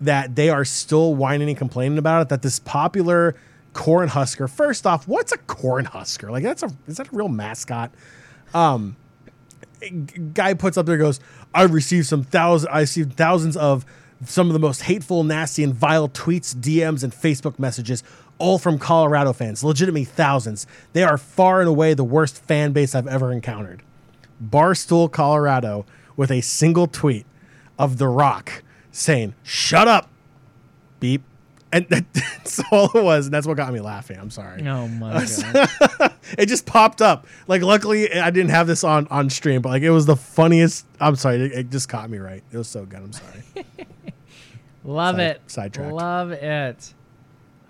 [0.00, 2.28] that they are still whining and complaining about it.
[2.30, 3.36] That this popular
[3.72, 6.30] corn husker, first off, what's a corn husker?
[6.30, 7.92] Like that's a is that a real mascot?
[8.54, 8.96] Um,
[10.34, 11.20] guy puts up there goes,
[11.54, 13.84] I've received some thousand, I received thousands of
[14.24, 18.02] some of the most hateful, nasty, and vile tweets, DMs, and Facebook messages,
[18.38, 19.62] all from Colorado fans.
[19.64, 20.66] Legitimately thousands.
[20.92, 23.82] They are far and away the worst fan base I've ever encountered.
[24.42, 25.84] Barstool, Colorado,
[26.16, 27.26] with a single tweet
[27.78, 28.62] of The Rock
[28.92, 30.10] saying, "Shut up,
[30.98, 31.22] beep."
[31.72, 34.18] And that's all it was, and that's what got me laughing.
[34.18, 34.66] I'm sorry.
[34.66, 35.24] Oh my
[35.98, 36.14] god!
[36.36, 37.26] it just popped up.
[37.46, 40.84] Like, luckily, I didn't have this on on stream, but like, it was the funniest.
[40.98, 42.42] I'm sorry, it, it just caught me right.
[42.50, 42.98] It was so good.
[43.00, 43.44] I'm sorry.
[44.84, 45.40] Love Side- it.
[45.46, 45.92] sidetracked.
[45.92, 46.94] Love it.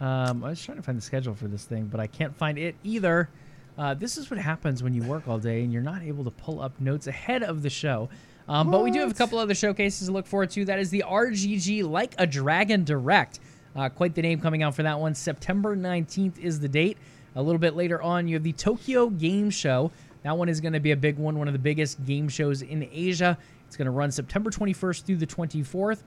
[0.00, 2.56] Um, I was trying to find the schedule for this thing, but I can't find
[2.58, 3.28] it either.
[3.76, 6.30] Uh, this is what happens when you work all day and you're not able to
[6.30, 8.08] pull up notes ahead of the show.
[8.48, 10.64] Um, but we do have a couple other showcases to look forward to.
[10.64, 13.38] That is the RGG Like a Dragon Direct.
[13.76, 15.14] Uh, quite the name coming out for that one.
[15.14, 16.98] September 19th is the date.
[17.36, 19.92] A little bit later on, you have the Tokyo Game Show.
[20.24, 22.62] That one is going to be a big one, one of the biggest game shows
[22.62, 23.38] in Asia.
[23.68, 26.02] It's going to run September 21st through the 24th.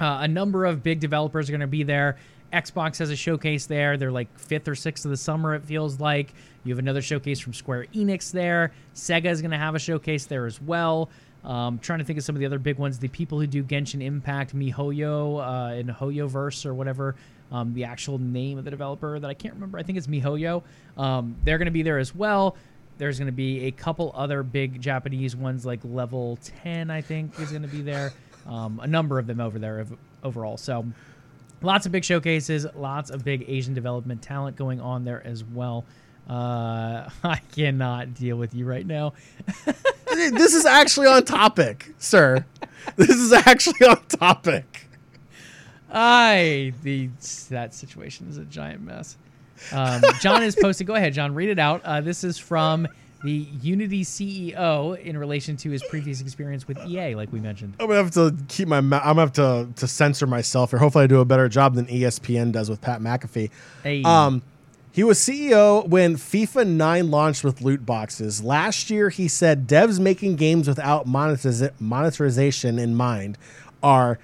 [0.00, 2.16] Uh, a number of big developers are going to be there.
[2.52, 3.96] Xbox has a showcase there.
[3.96, 6.32] They're like fifth or sixth of the summer, it feels like.
[6.64, 8.72] You have another showcase from Square Enix there.
[8.94, 11.10] Sega is going to have a showcase there as well.
[11.44, 12.98] Um, trying to think of some of the other big ones.
[12.98, 17.14] The people who do Genshin Impact, MiHoYo, uh, and HoYoverse or whatever,
[17.52, 19.78] um, the actual name of the developer that I can't remember.
[19.78, 20.62] I think it's MiHoYo.
[20.96, 22.56] Um, they're going to be there as well.
[22.98, 27.38] There's going to be a couple other big Japanese ones, like Level 10, I think,
[27.38, 28.12] is going to be there.
[28.48, 29.84] Um, a number of them over there
[30.22, 30.56] overall.
[30.56, 30.86] So
[31.62, 35.84] lots of big showcases, lots of big Asian development talent going on there as well.
[36.28, 39.14] Uh, I cannot deal with you right now.
[40.14, 42.44] this is actually on topic, sir.
[42.96, 44.86] This is actually on topic.
[45.90, 47.08] I the
[47.50, 49.16] that situation is a giant mess.
[49.72, 50.86] Um, Jon is posted.
[50.86, 51.34] Go ahead, Jon.
[51.34, 51.82] Read it out.
[51.84, 52.86] Uh, this is from
[53.24, 57.74] the Unity CEO in relation to his previous experience with EA, like we mentioned.
[57.80, 58.80] I'm gonna have to keep my.
[58.80, 60.78] ma- I'm gonna have to to censor myself here.
[60.78, 63.50] Hopefully, I do a better job than ESPN does with Pat McAfee.
[63.82, 64.02] Hey.
[64.02, 64.42] Um,
[64.92, 68.42] he was CEO when FIFA 9 launched with loot boxes.
[68.42, 73.36] Last year, he said devs making games without monetiz- monetization in mind
[73.82, 74.18] are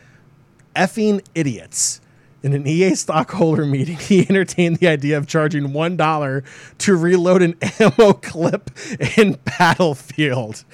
[0.74, 2.00] effing idiots.
[2.42, 6.44] In an EA stockholder meeting, he entertained the idea of charging $1
[6.78, 8.70] to reload an ammo clip
[9.16, 10.64] in Battlefield.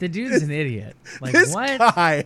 [0.00, 0.96] The dude's an idiot.
[1.20, 1.78] Like this what?
[1.78, 2.24] guy,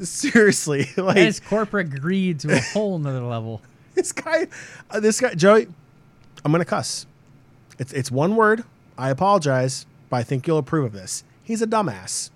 [0.00, 3.62] seriously, like That is corporate greed to a whole nother level.
[3.94, 4.46] this guy,
[4.90, 5.66] uh, this guy, Joey,
[6.44, 7.06] I'm gonna cuss.
[7.78, 8.64] It's it's one word.
[8.98, 11.24] I apologize, but I think you'll approve of this.
[11.42, 12.30] He's a dumbass.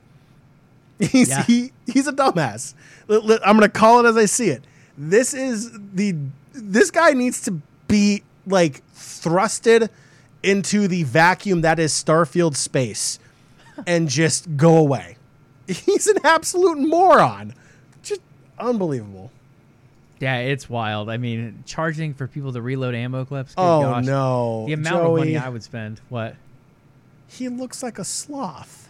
[1.10, 1.42] He's Yeah.
[1.44, 2.74] he, he's a dumbass.
[3.08, 4.62] I'm gonna call it as I see it.
[4.98, 6.14] This is the
[6.52, 9.88] this guy needs to be like thrusted
[10.42, 13.18] into the vacuum that is Starfield space
[13.86, 15.16] and just go away.
[15.66, 17.54] He's an absolute moron.
[18.02, 18.20] Just
[18.58, 19.30] unbelievable.
[20.18, 21.08] Yeah, it's wild.
[21.08, 23.54] I mean, charging for people to reload ammo clips.
[23.56, 24.04] Oh gosh.
[24.04, 24.64] no.
[24.66, 26.00] The amount Joey, of money I would spend.
[26.10, 26.36] What?
[27.26, 28.89] He looks like a sloth.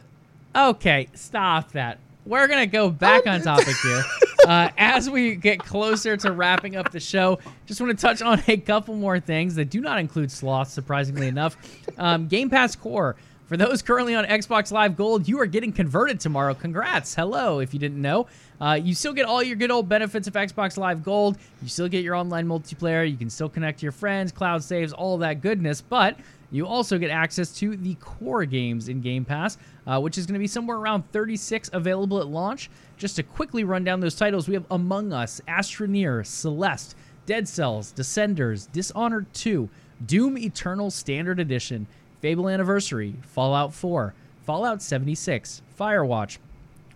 [0.55, 1.98] Okay, stop that.
[2.26, 4.03] We're gonna go back on topic here.
[4.48, 8.42] Uh, as we get closer to wrapping up the show, just want to touch on
[8.48, 10.72] a couple more things that do not include sloths.
[10.72, 11.59] Surprisingly enough,
[11.98, 13.16] um, Game Pass Core.
[13.51, 16.55] For those currently on Xbox Live Gold, you are getting converted tomorrow.
[16.55, 17.14] Congrats!
[17.14, 18.28] Hello, if you didn't know.
[18.61, 21.36] Uh, you still get all your good old benefits of Xbox Live Gold.
[21.61, 23.09] You still get your online multiplayer.
[23.09, 25.82] You can still connect to your friends, cloud saves, all that goodness.
[25.82, 26.16] But
[26.51, 30.34] you also get access to the core games in Game Pass, uh, which is going
[30.34, 32.70] to be somewhere around 36 available at launch.
[32.96, 36.96] Just to quickly run down those titles, we have Among Us, Astroneer, Celeste,
[37.26, 39.68] Dead Cells, Descenders, Dishonored 2,
[40.05, 41.86] Doom Eternal Standard Edition,
[42.20, 46.38] Fable Anniversary, Fallout 4, Fallout 76, Firewatch,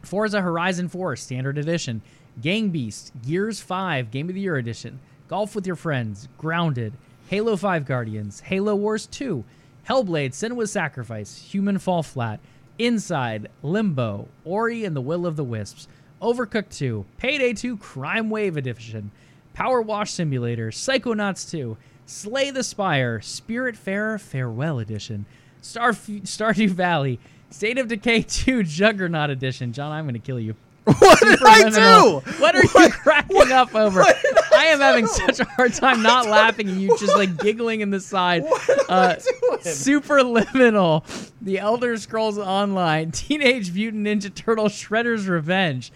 [0.02, 2.02] Forza Horizon 4 Standard Edition,
[2.40, 4.98] Gang Beast, Gears 5 Game of the Year Edition,
[5.28, 6.92] Golf with Your Friends, Grounded,
[7.29, 9.45] Halo 5 Guardians, Halo Wars 2,
[9.89, 12.39] Hellblade Sin Senua's Sacrifice, Human Fall Flat,
[12.79, 15.89] Inside, Limbo, Ori and the Will of the Wisps,
[16.20, 19.11] Overcooked 2, Payday 2 Crime Wave Edition,
[19.55, 25.25] Power Wash Simulator, Psychonauts 2, Slay the Spire, Spiritfarer Farewell Edition,
[25.62, 27.18] Star Stardew Valley,
[27.49, 29.72] State of Decay 2 Juggernaut Edition.
[29.72, 30.57] Jon, I'm going to kill you.
[30.99, 32.20] What did I do?
[32.41, 34.01] What are you What- cracking up over?
[34.01, 37.39] what did I am having such a hard time not laughing and you just like
[37.39, 38.45] giggling in the side.
[38.89, 39.14] Uh,
[39.62, 41.05] Superliminal,
[41.41, 45.93] The Elder Scrolls Online, Teenage Mutant Ninja Turtle Shredder's Revenge,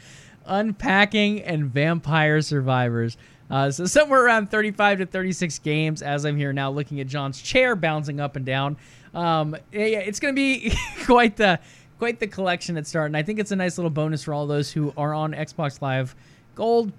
[0.47, 3.17] Unpacking, and Vampire Survivors.
[3.51, 7.41] Uh, so somewhere around 35 to 36 games as I'm here now looking at Jon's
[7.41, 8.77] chair bouncing up and down.
[9.15, 10.75] Um, it's going to be
[11.05, 11.59] quite the
[11.99, 14.47] quite the collection at start, and I think it's a nice little bonus for all
[14.47, 16.15] those who are on Xbox Live
[16.55, 16.93] Gold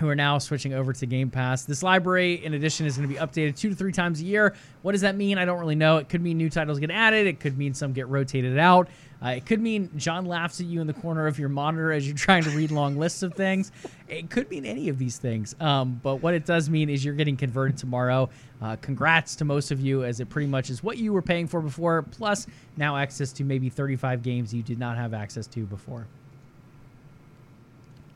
[0.00, 1.64] who are now switching over to Game Pass.
[1.64, 4.56] This library, in addition, is going to be updated two to three times a year.
[4.82, 5.38] What does that mean?
[5.38, 5.98] I don't really know.
[5.98, 7.26] It could mean new titles get added.
[7.26, 8.88] It could mean some get rotated out.
[9.22, 12.06] Uh, it could mean Jon laughs at you in the corner of your monitor as
[12.06, 13.70] you're trying to read long lists of things.
[14.08, 15.54] It could mean any of these things.
[15.60, 18.30] Um, but what it does mean is you're getting converted tomorrow.
[18.62, 21.46] Uh, congrats to most of you, as it pretty much is what you were paying
[21.46, 22.46] for before, plus
[22.76, 26.06] now access to maybe 35 games you did not have access to before.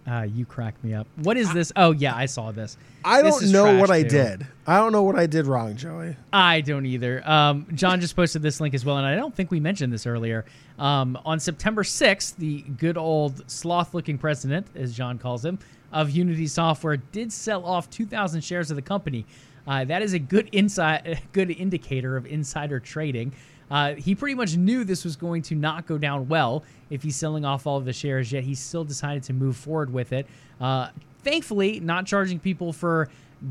[0.06, 1.06] Uh, you crack me up.
[1.16, 1.72] What is this?
[1.76, 2.76] Oh yeah, I saw this.
[3.04, 4.08] I This don't know what I too.
[4.10, 4.46] did.
[4.66, 6.16] I don't know what I did wrong, Joey.
[6.32, 7.26] I don't either.
[7.28, 10.06] Um, Jon just posted this link as well, and I don't think we mentioned this
[10.06, 10.44] earlier.
[10.78, 15.58] Um, on September 6th, the good old sloth looking president, as Jon calls him,
[15.92, 19.24] of Unity Software did sell off 2,000 shares of the company.
[19.66, 23.32] Uh, that is a good inside, good indicator of insider trading.
[23.70, 27.16] Uh, he pretty much knew this was going to not go down well if he's
[27.16, 30.26] selling off all of the shares, yet he still decided to move forward with it.
[30.60, 30.88] Uh,
[31.22, 33.08] thankfully, not charging people for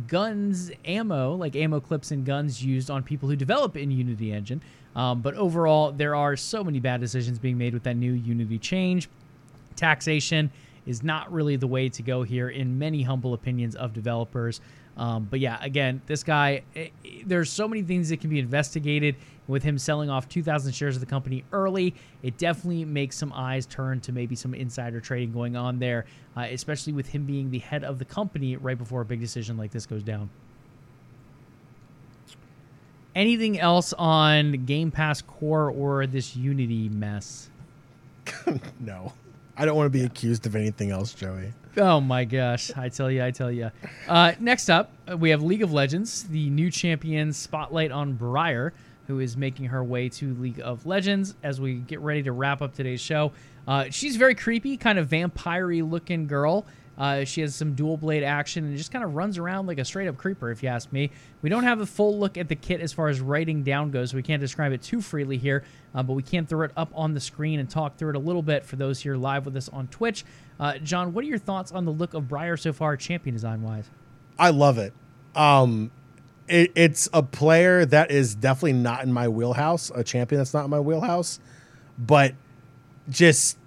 [0.07, 4.61] guns, ammo, like ammo clips and guns used on people who develop in Unity Engine.
[4.95, 8.59] Um, but overall, there are so many bad decisions being made with that new Unity
[8.59, 9.09] change.
[9.75, 10.51] Taxation
[10.85, 14.61] is not really the way to go here, in many humble opinions of developers.
[14.97, 18.39] Um, but yeah, again, this guy, eh, eh, there's so many things that can be
[18.39, 19.15] investigated.
[19.45, 23.65] With him selling off 2,000 shares of the company early, it definitely makes some eyes
[23.65, 26.05] turn to maybe some insider trading going on there,
[26.37, 29.57] uh, especially with him being the head of the company right before a big decision
[29.57, 30.29] like this goes down.
[33.15, 37.49] Anything else on Game Pass Core or this Unity mess?
[38.79, 39.11] No.
[39.55, 41.53] I don't want to be accused of anything else, Joey.
[41.77, 42.71] Oh my gosh!
[42.75, 43.71] I tell you, I tell you.
[44.07, 48.73] Uh, next up, uh, we have League of Legends, the new champion spotlight on Briar,
[49.07, 51.35] who is making her way to League of Legends.
[51.43, 53.31] As we get ready to wrap up today's show,
[53.67, 56.65] uh, she's very creepy, kind of vampire looking girl.
[56.97, 59.85] Uh, she has some dual blade action and just kind of runs around like a
[59.85, 61.09] straight up creeper, if you ask me.
[61.41, 64.11] We don't have a full look at the kit as far as writing down goes,
[64.11, 65.63] so we can't describe it too freely here,
[65.95, 68.19] uh, but we can throw it up on the screen and talk through it a
[68.19, 70.23] little bit for those here live with us on Twitch.
[70.59, 73.63] Uh, Jon, what are your thoughts on the look of Briar so far, champion design
[73.63, 73.89] wise?
[74.37, 74.93] I love it.
[75.35, 75.91] Um,
[76.47, 80.65] it, it's a player that is definitely not in my wheelhouse, a champion that's not
[80.65, 81.39] in my wheelhouse,
[81.97, 82.35] but
[83.09, 83.57] just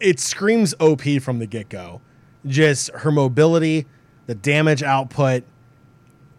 [0.00, 2.00] it screams OP from the get go.
[2.46, 3.86] Just her mobility,
[4.26, 5.44] the damage output.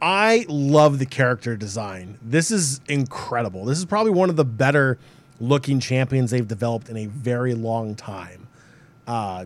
[0.01, 2.17] I love the character design.
[2.21, 3.63] This is incredible.
[3.63, 4.99] This is probably one of the better
[5.39, 8.47] looking champions they've developed in a very long time.
[9.07, 9.45] Uh,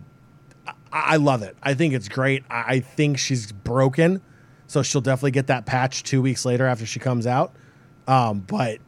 [0.66, 1.56] I, I love it.
[1.62, 2.44] I think it's great.
[2.50, 4.20] I, I think she's broken,
[4.66, 7.52] so she'll definitely get that patch two weeks later after she comes out.
[8.08, 8.78] Um, but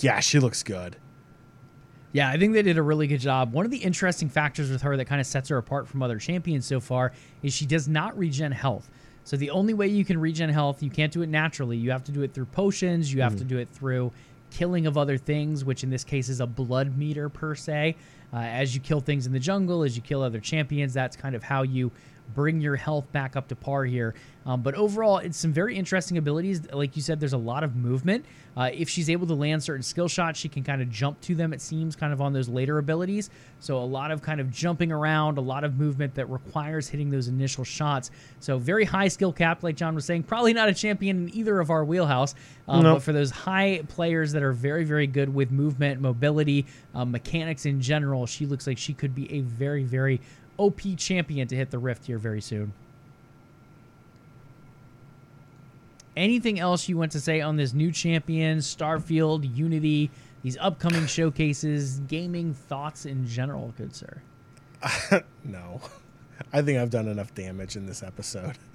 [0.00, 0.96] yeah, she looks good.
[2.12, 3.52] Yeah, I think they did a really good job.
[3.52, 6.18] One of the interesting factors with her that kind of sets her apart from other
[6.18, 8.88] champions so far is she does not regen health.
[9.24, 11.76] So the only way you can regen health, you can't do it naturally.
[11.76, 13.12] You have to do it through potions.
[13.12, 14.12] You have to do it through
[14.50, 17.96] killing of other things, which in this case is a blood meter per se.
[18.32, 21.34] Uh, as you kill things in the jungle, as you kill other champions, that's kind
[21.34, 21.90] of how you
[22.34, 24.14] bring your health back up to par here.
[24.44, 26.70] Um, but overall, it's some very interesting abilities.
[26.72, 28.24] Like you said, there's a lot of movement.
[28.56, 31.34] Uh, if she's able to land certain skill shots, she can kind of jump to
[31.34, 33.28] them, it seems, kind of on those later abilities.
[33.58, 37.10] So a lot of kind of jumping around, a lot of movement that requires hitting
[37.10, 38.12] those initial shots.
[38.38, 40.22] So very high skill cap, like Jon was saying.
[40.22, 42.34] Probably not a champion in either of our wheelhouse.
[42.68, 42.96] Um, Nope.
[42.96, 47.66] But for those high players that are very, very good with movement, mobility, um, mechanics
[47.66, 50.20] in general, she looks like she could be a very, very
[50.58, 52.72] OP champion to hit the rift here very soon.
[56.16, 60.10] Anything else you want to say on this new champion, Starfield, Unity,
[60.42, 64.22] these upcoming showcases, gaming thoughts in general, good sir?
[65.44, 65.80] No,
[66.52, 68.56] I think I've done enough damage in this episode.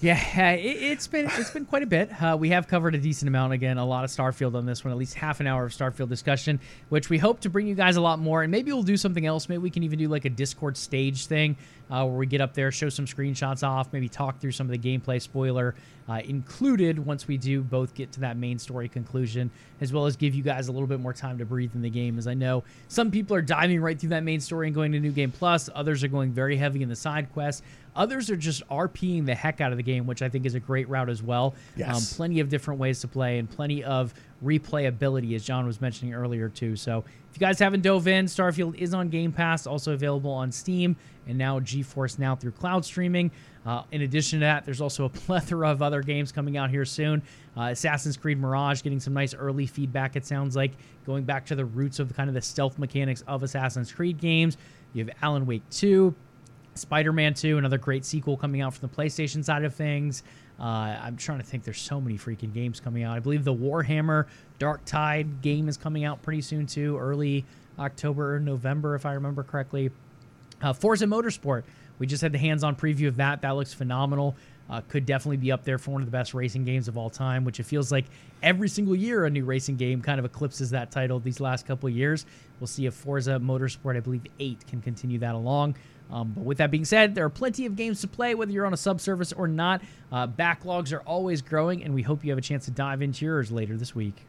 [0.00, 2.10] Yeah, it, it's been it's been quite a bit.
[2.22, 4.92] Uh, we have covered a decent amount again, a lot of Starfield on this one,
[4.92, 7.96] at least half an hour of Starfield discussion, which we hope to bring you guys
[7.96, 8.42] a lot more.
[8.42, 9.48] And maybe we'll do something else.
[9.48, 11.56] Maybe we can even do like a Discord stage thing
[11.90, 14.70] uh, where we get up there, show some screenshots off, maybe talk through some of
[14.70, 15.74] the gameplay spoiler
[16.08, 20.16] uh, included once we do both get to that main story conclusion, as well as
[20.16, 22.18] give you guys a little bit more time to breathe in the game.
[22.18, 25.00] As I know some people are diving right through that main story and going to
[25.00, 27.62] New Game Plus, others are going very heavy in the side quests.
[27.96, 30.60] Others are just RPing the heck out of the game, which I think is a
[30.60, 31.54] great route as well.
[31.76, 31.94] Yes.
[32.12, 34.14] Um, plenty of different ways to play and plenty of
[34.44, 36.76] replayability, as Jon was mentioning earlier, too.
[36.76, 40.52] So if you guys haven't dove in, Starfield is on Game Pass, also available on
[40.52, 43.30] Steam and now GeForce Now through cloud streaming.
[43.66, 46.84] Uh, in addition to that, there's also a plethora of other games coming out here
[46.84, 47.22] soon.
[47.56, 50.72] Uh, Assassin's Creed Mirage getting some nice early feedback, it sounds like,
[51.06, 54.56] going back to the roots of kind of the stealth mechanics of Assassin's Creed games.
[54.92, 56.14] You have Alan Wake 2,
[56.74, 60.22] Spider-Man 2, another great sequel coming out from the PlayStation side of things.
[60.58, 61.64] Uh, I'm trying to think.
[61.64, 63.16] There's so many freaking games coming out.
[63.16, 64.26] I believe the Warhammer
[64.58, 67.44] Dark Tide game is coming out pretty soon too, early
[67.78, 69.90] October, or November, if I remember correctly.
[70.62, 71.64] Uh, Forza Motorsport.
[71.98, 73.42] We just had the hands-on preview of that.
[73.42, 74.36] That looks phenomenal.
[74.68, 77.10] Uh, could definitely be up there for one of the best racing games of all
[77.10, 78.06] time, which it feels like
[78.42, 81.88] every single year a new racing game kind of eclipses that title these last couple
[81.88, 82.24] years.
[82.58, 85.76] We'll see if Forza Motorsport, I believe 8, can continue that along.
[86.10, 88.66] Um, but with that being said, there are plenty of games to play, whether you're
[88.66, 89.82] on a subservice or not.
[90.12, 93.24] Uh, backlogs are always growing, and we hope you have a chance to dive into
[93.24, 94.26] yours later this week.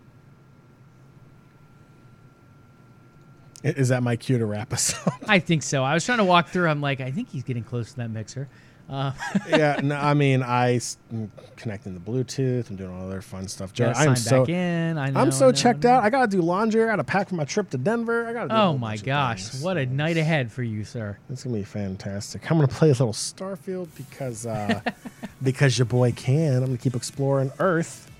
[3.63, 5.13] Is that my cue to wrap us up?
[5.28, 5.84] I think so.
[5.84, 6.69] I was trying to walk through.
[6.69, 8.47] I'm like, I think he's getting close to that mixer.
[8.88, 9.11] Uh,
[9.49, 10.79] yeah, no, I mean, I
[11.11, 12.69] am connecting the Bluetooth.
[12.69, 13.73] I'm doing all other fun stuff.
[13.73, 14.97] Joe, I'm so in.
[14.97, 16.03] I I so know, checked out.
[16.03, 16.83] I gotta do laundry.
[16.83, 18.27] I gotta pack for my trip to Denver.
[18.27, 18.49] I gotta.
[18.49, 21.17] Do Oh my gosh, what a night ahead for you, sir.
[21.29, 22.49] It's gonna be fantastic.
[22.51, 24.81] I'm gonna play a little Starfield because uh,
[25.43, 26.57] because your boy can.
[26.57, 28.11] I'm gonna keep exploring Earth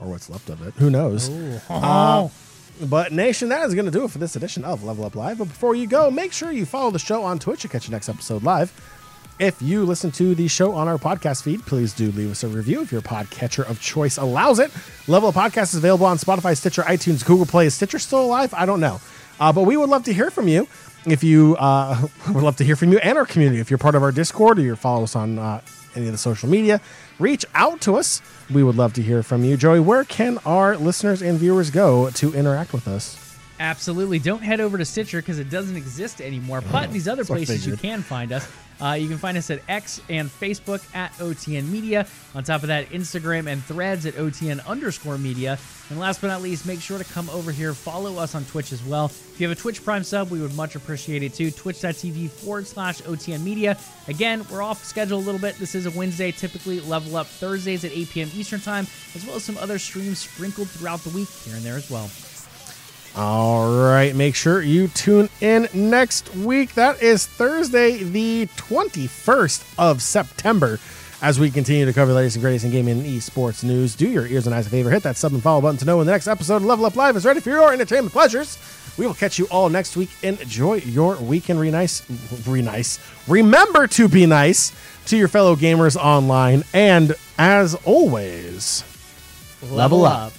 [0.00, 0.74] or what's left of it.
[0.74, 1.28] Who knows?
[1.28, 1.60] Ooh.
[1.68, 2.28] Uh,
[2.82, 5.38] but Nation, that is going to do it for this edition of Level Up Live.
[5.38, 7.92] But before you go, make sure you follow the show on Twitch to catch the
[7.92, 8.72] next episode live.
[9.40, 12.48] If you listen to the show on our podcast feed, please do leave us a
[12.48, 14.70] review if your podcatcher of choice allows it.
[15.08, 17.64] Level Up Podcast is available on Spotify, Stitcher, iTunes, Google Play.
[17.64, 18.52] Is Stitcher still alive?
[18.52, 19.00] I don't know.
[19.40, 20.68] Uh, but we would love to hear from you.
[21.06, 23.94] If you uh, would love to hear from you and our community, if you're part
[23.94, 25.62] of our Discord or you follow us on uh,
[25.96, 26.82] any of the social media,
[27.18, 28.20] reach out to us.
[28.52, 29.56] We would love to hear from you.
[29.56, 33.19] Joey, where can our listeners and viewers go to interact with us?
[33.60, 34.18] Absolutely.
[34.18, 36.62] Don't head over to Stitcher because it doesn't exist anymore.
[36.72, 38.50] But these other places you can find us.
[38.80, 42.06] Uh, you can find us at X and Facebook at OTN Media.
[42.34, 45.58] On top of that, Instagram and threads at OTN underscore media.
[45.90, 48.72] And last but not least, make sure to come over here, follow us on Twitch
[48.72, 49.06] as well.
[49.06, 51.50] If you have a Twitch Prime sub, we would much appreciate it too.
[51.50, 53.76] Twitch.tv forward slash OTN Media.
[54.08, 55.56] Again, we're off schedule a little bit.
[55.56, 58.30] This is a Wednesday, typically level up Thursdays at 8 p.m.
[58.34, 61.76] Eastern Time, as well as some other streams sprinkled throughout the week here and there
[61.76, 62.08] as well.
[63.16, 66.74] All right, make sure you tune in next week.
[66.74, 70.78] That is Thursday, the 21st of September,
[71.20, 73.96] as we continue to cover the latest and greatest in gaming and esports news.
[73.96, 74.90] Do your ears and eyes a favor.
[74.90, 76.94] Hit that sub and follow button to know when the next episode of Level Up
[76.94, 78.58] Live is ready for your entertainment pleasures.
[78.96, 80.10] We will catch you all next week.
[80.22, 81.58] Enjoy your weekend.
[81.58, 82.02] Re nice,
[82.46, 83.00] re nice.
[83.26, 84.72] Remember to be nice
[85.06, 88.84] to your fellow gamers online, and as always,
[89.70, 90.32] level up.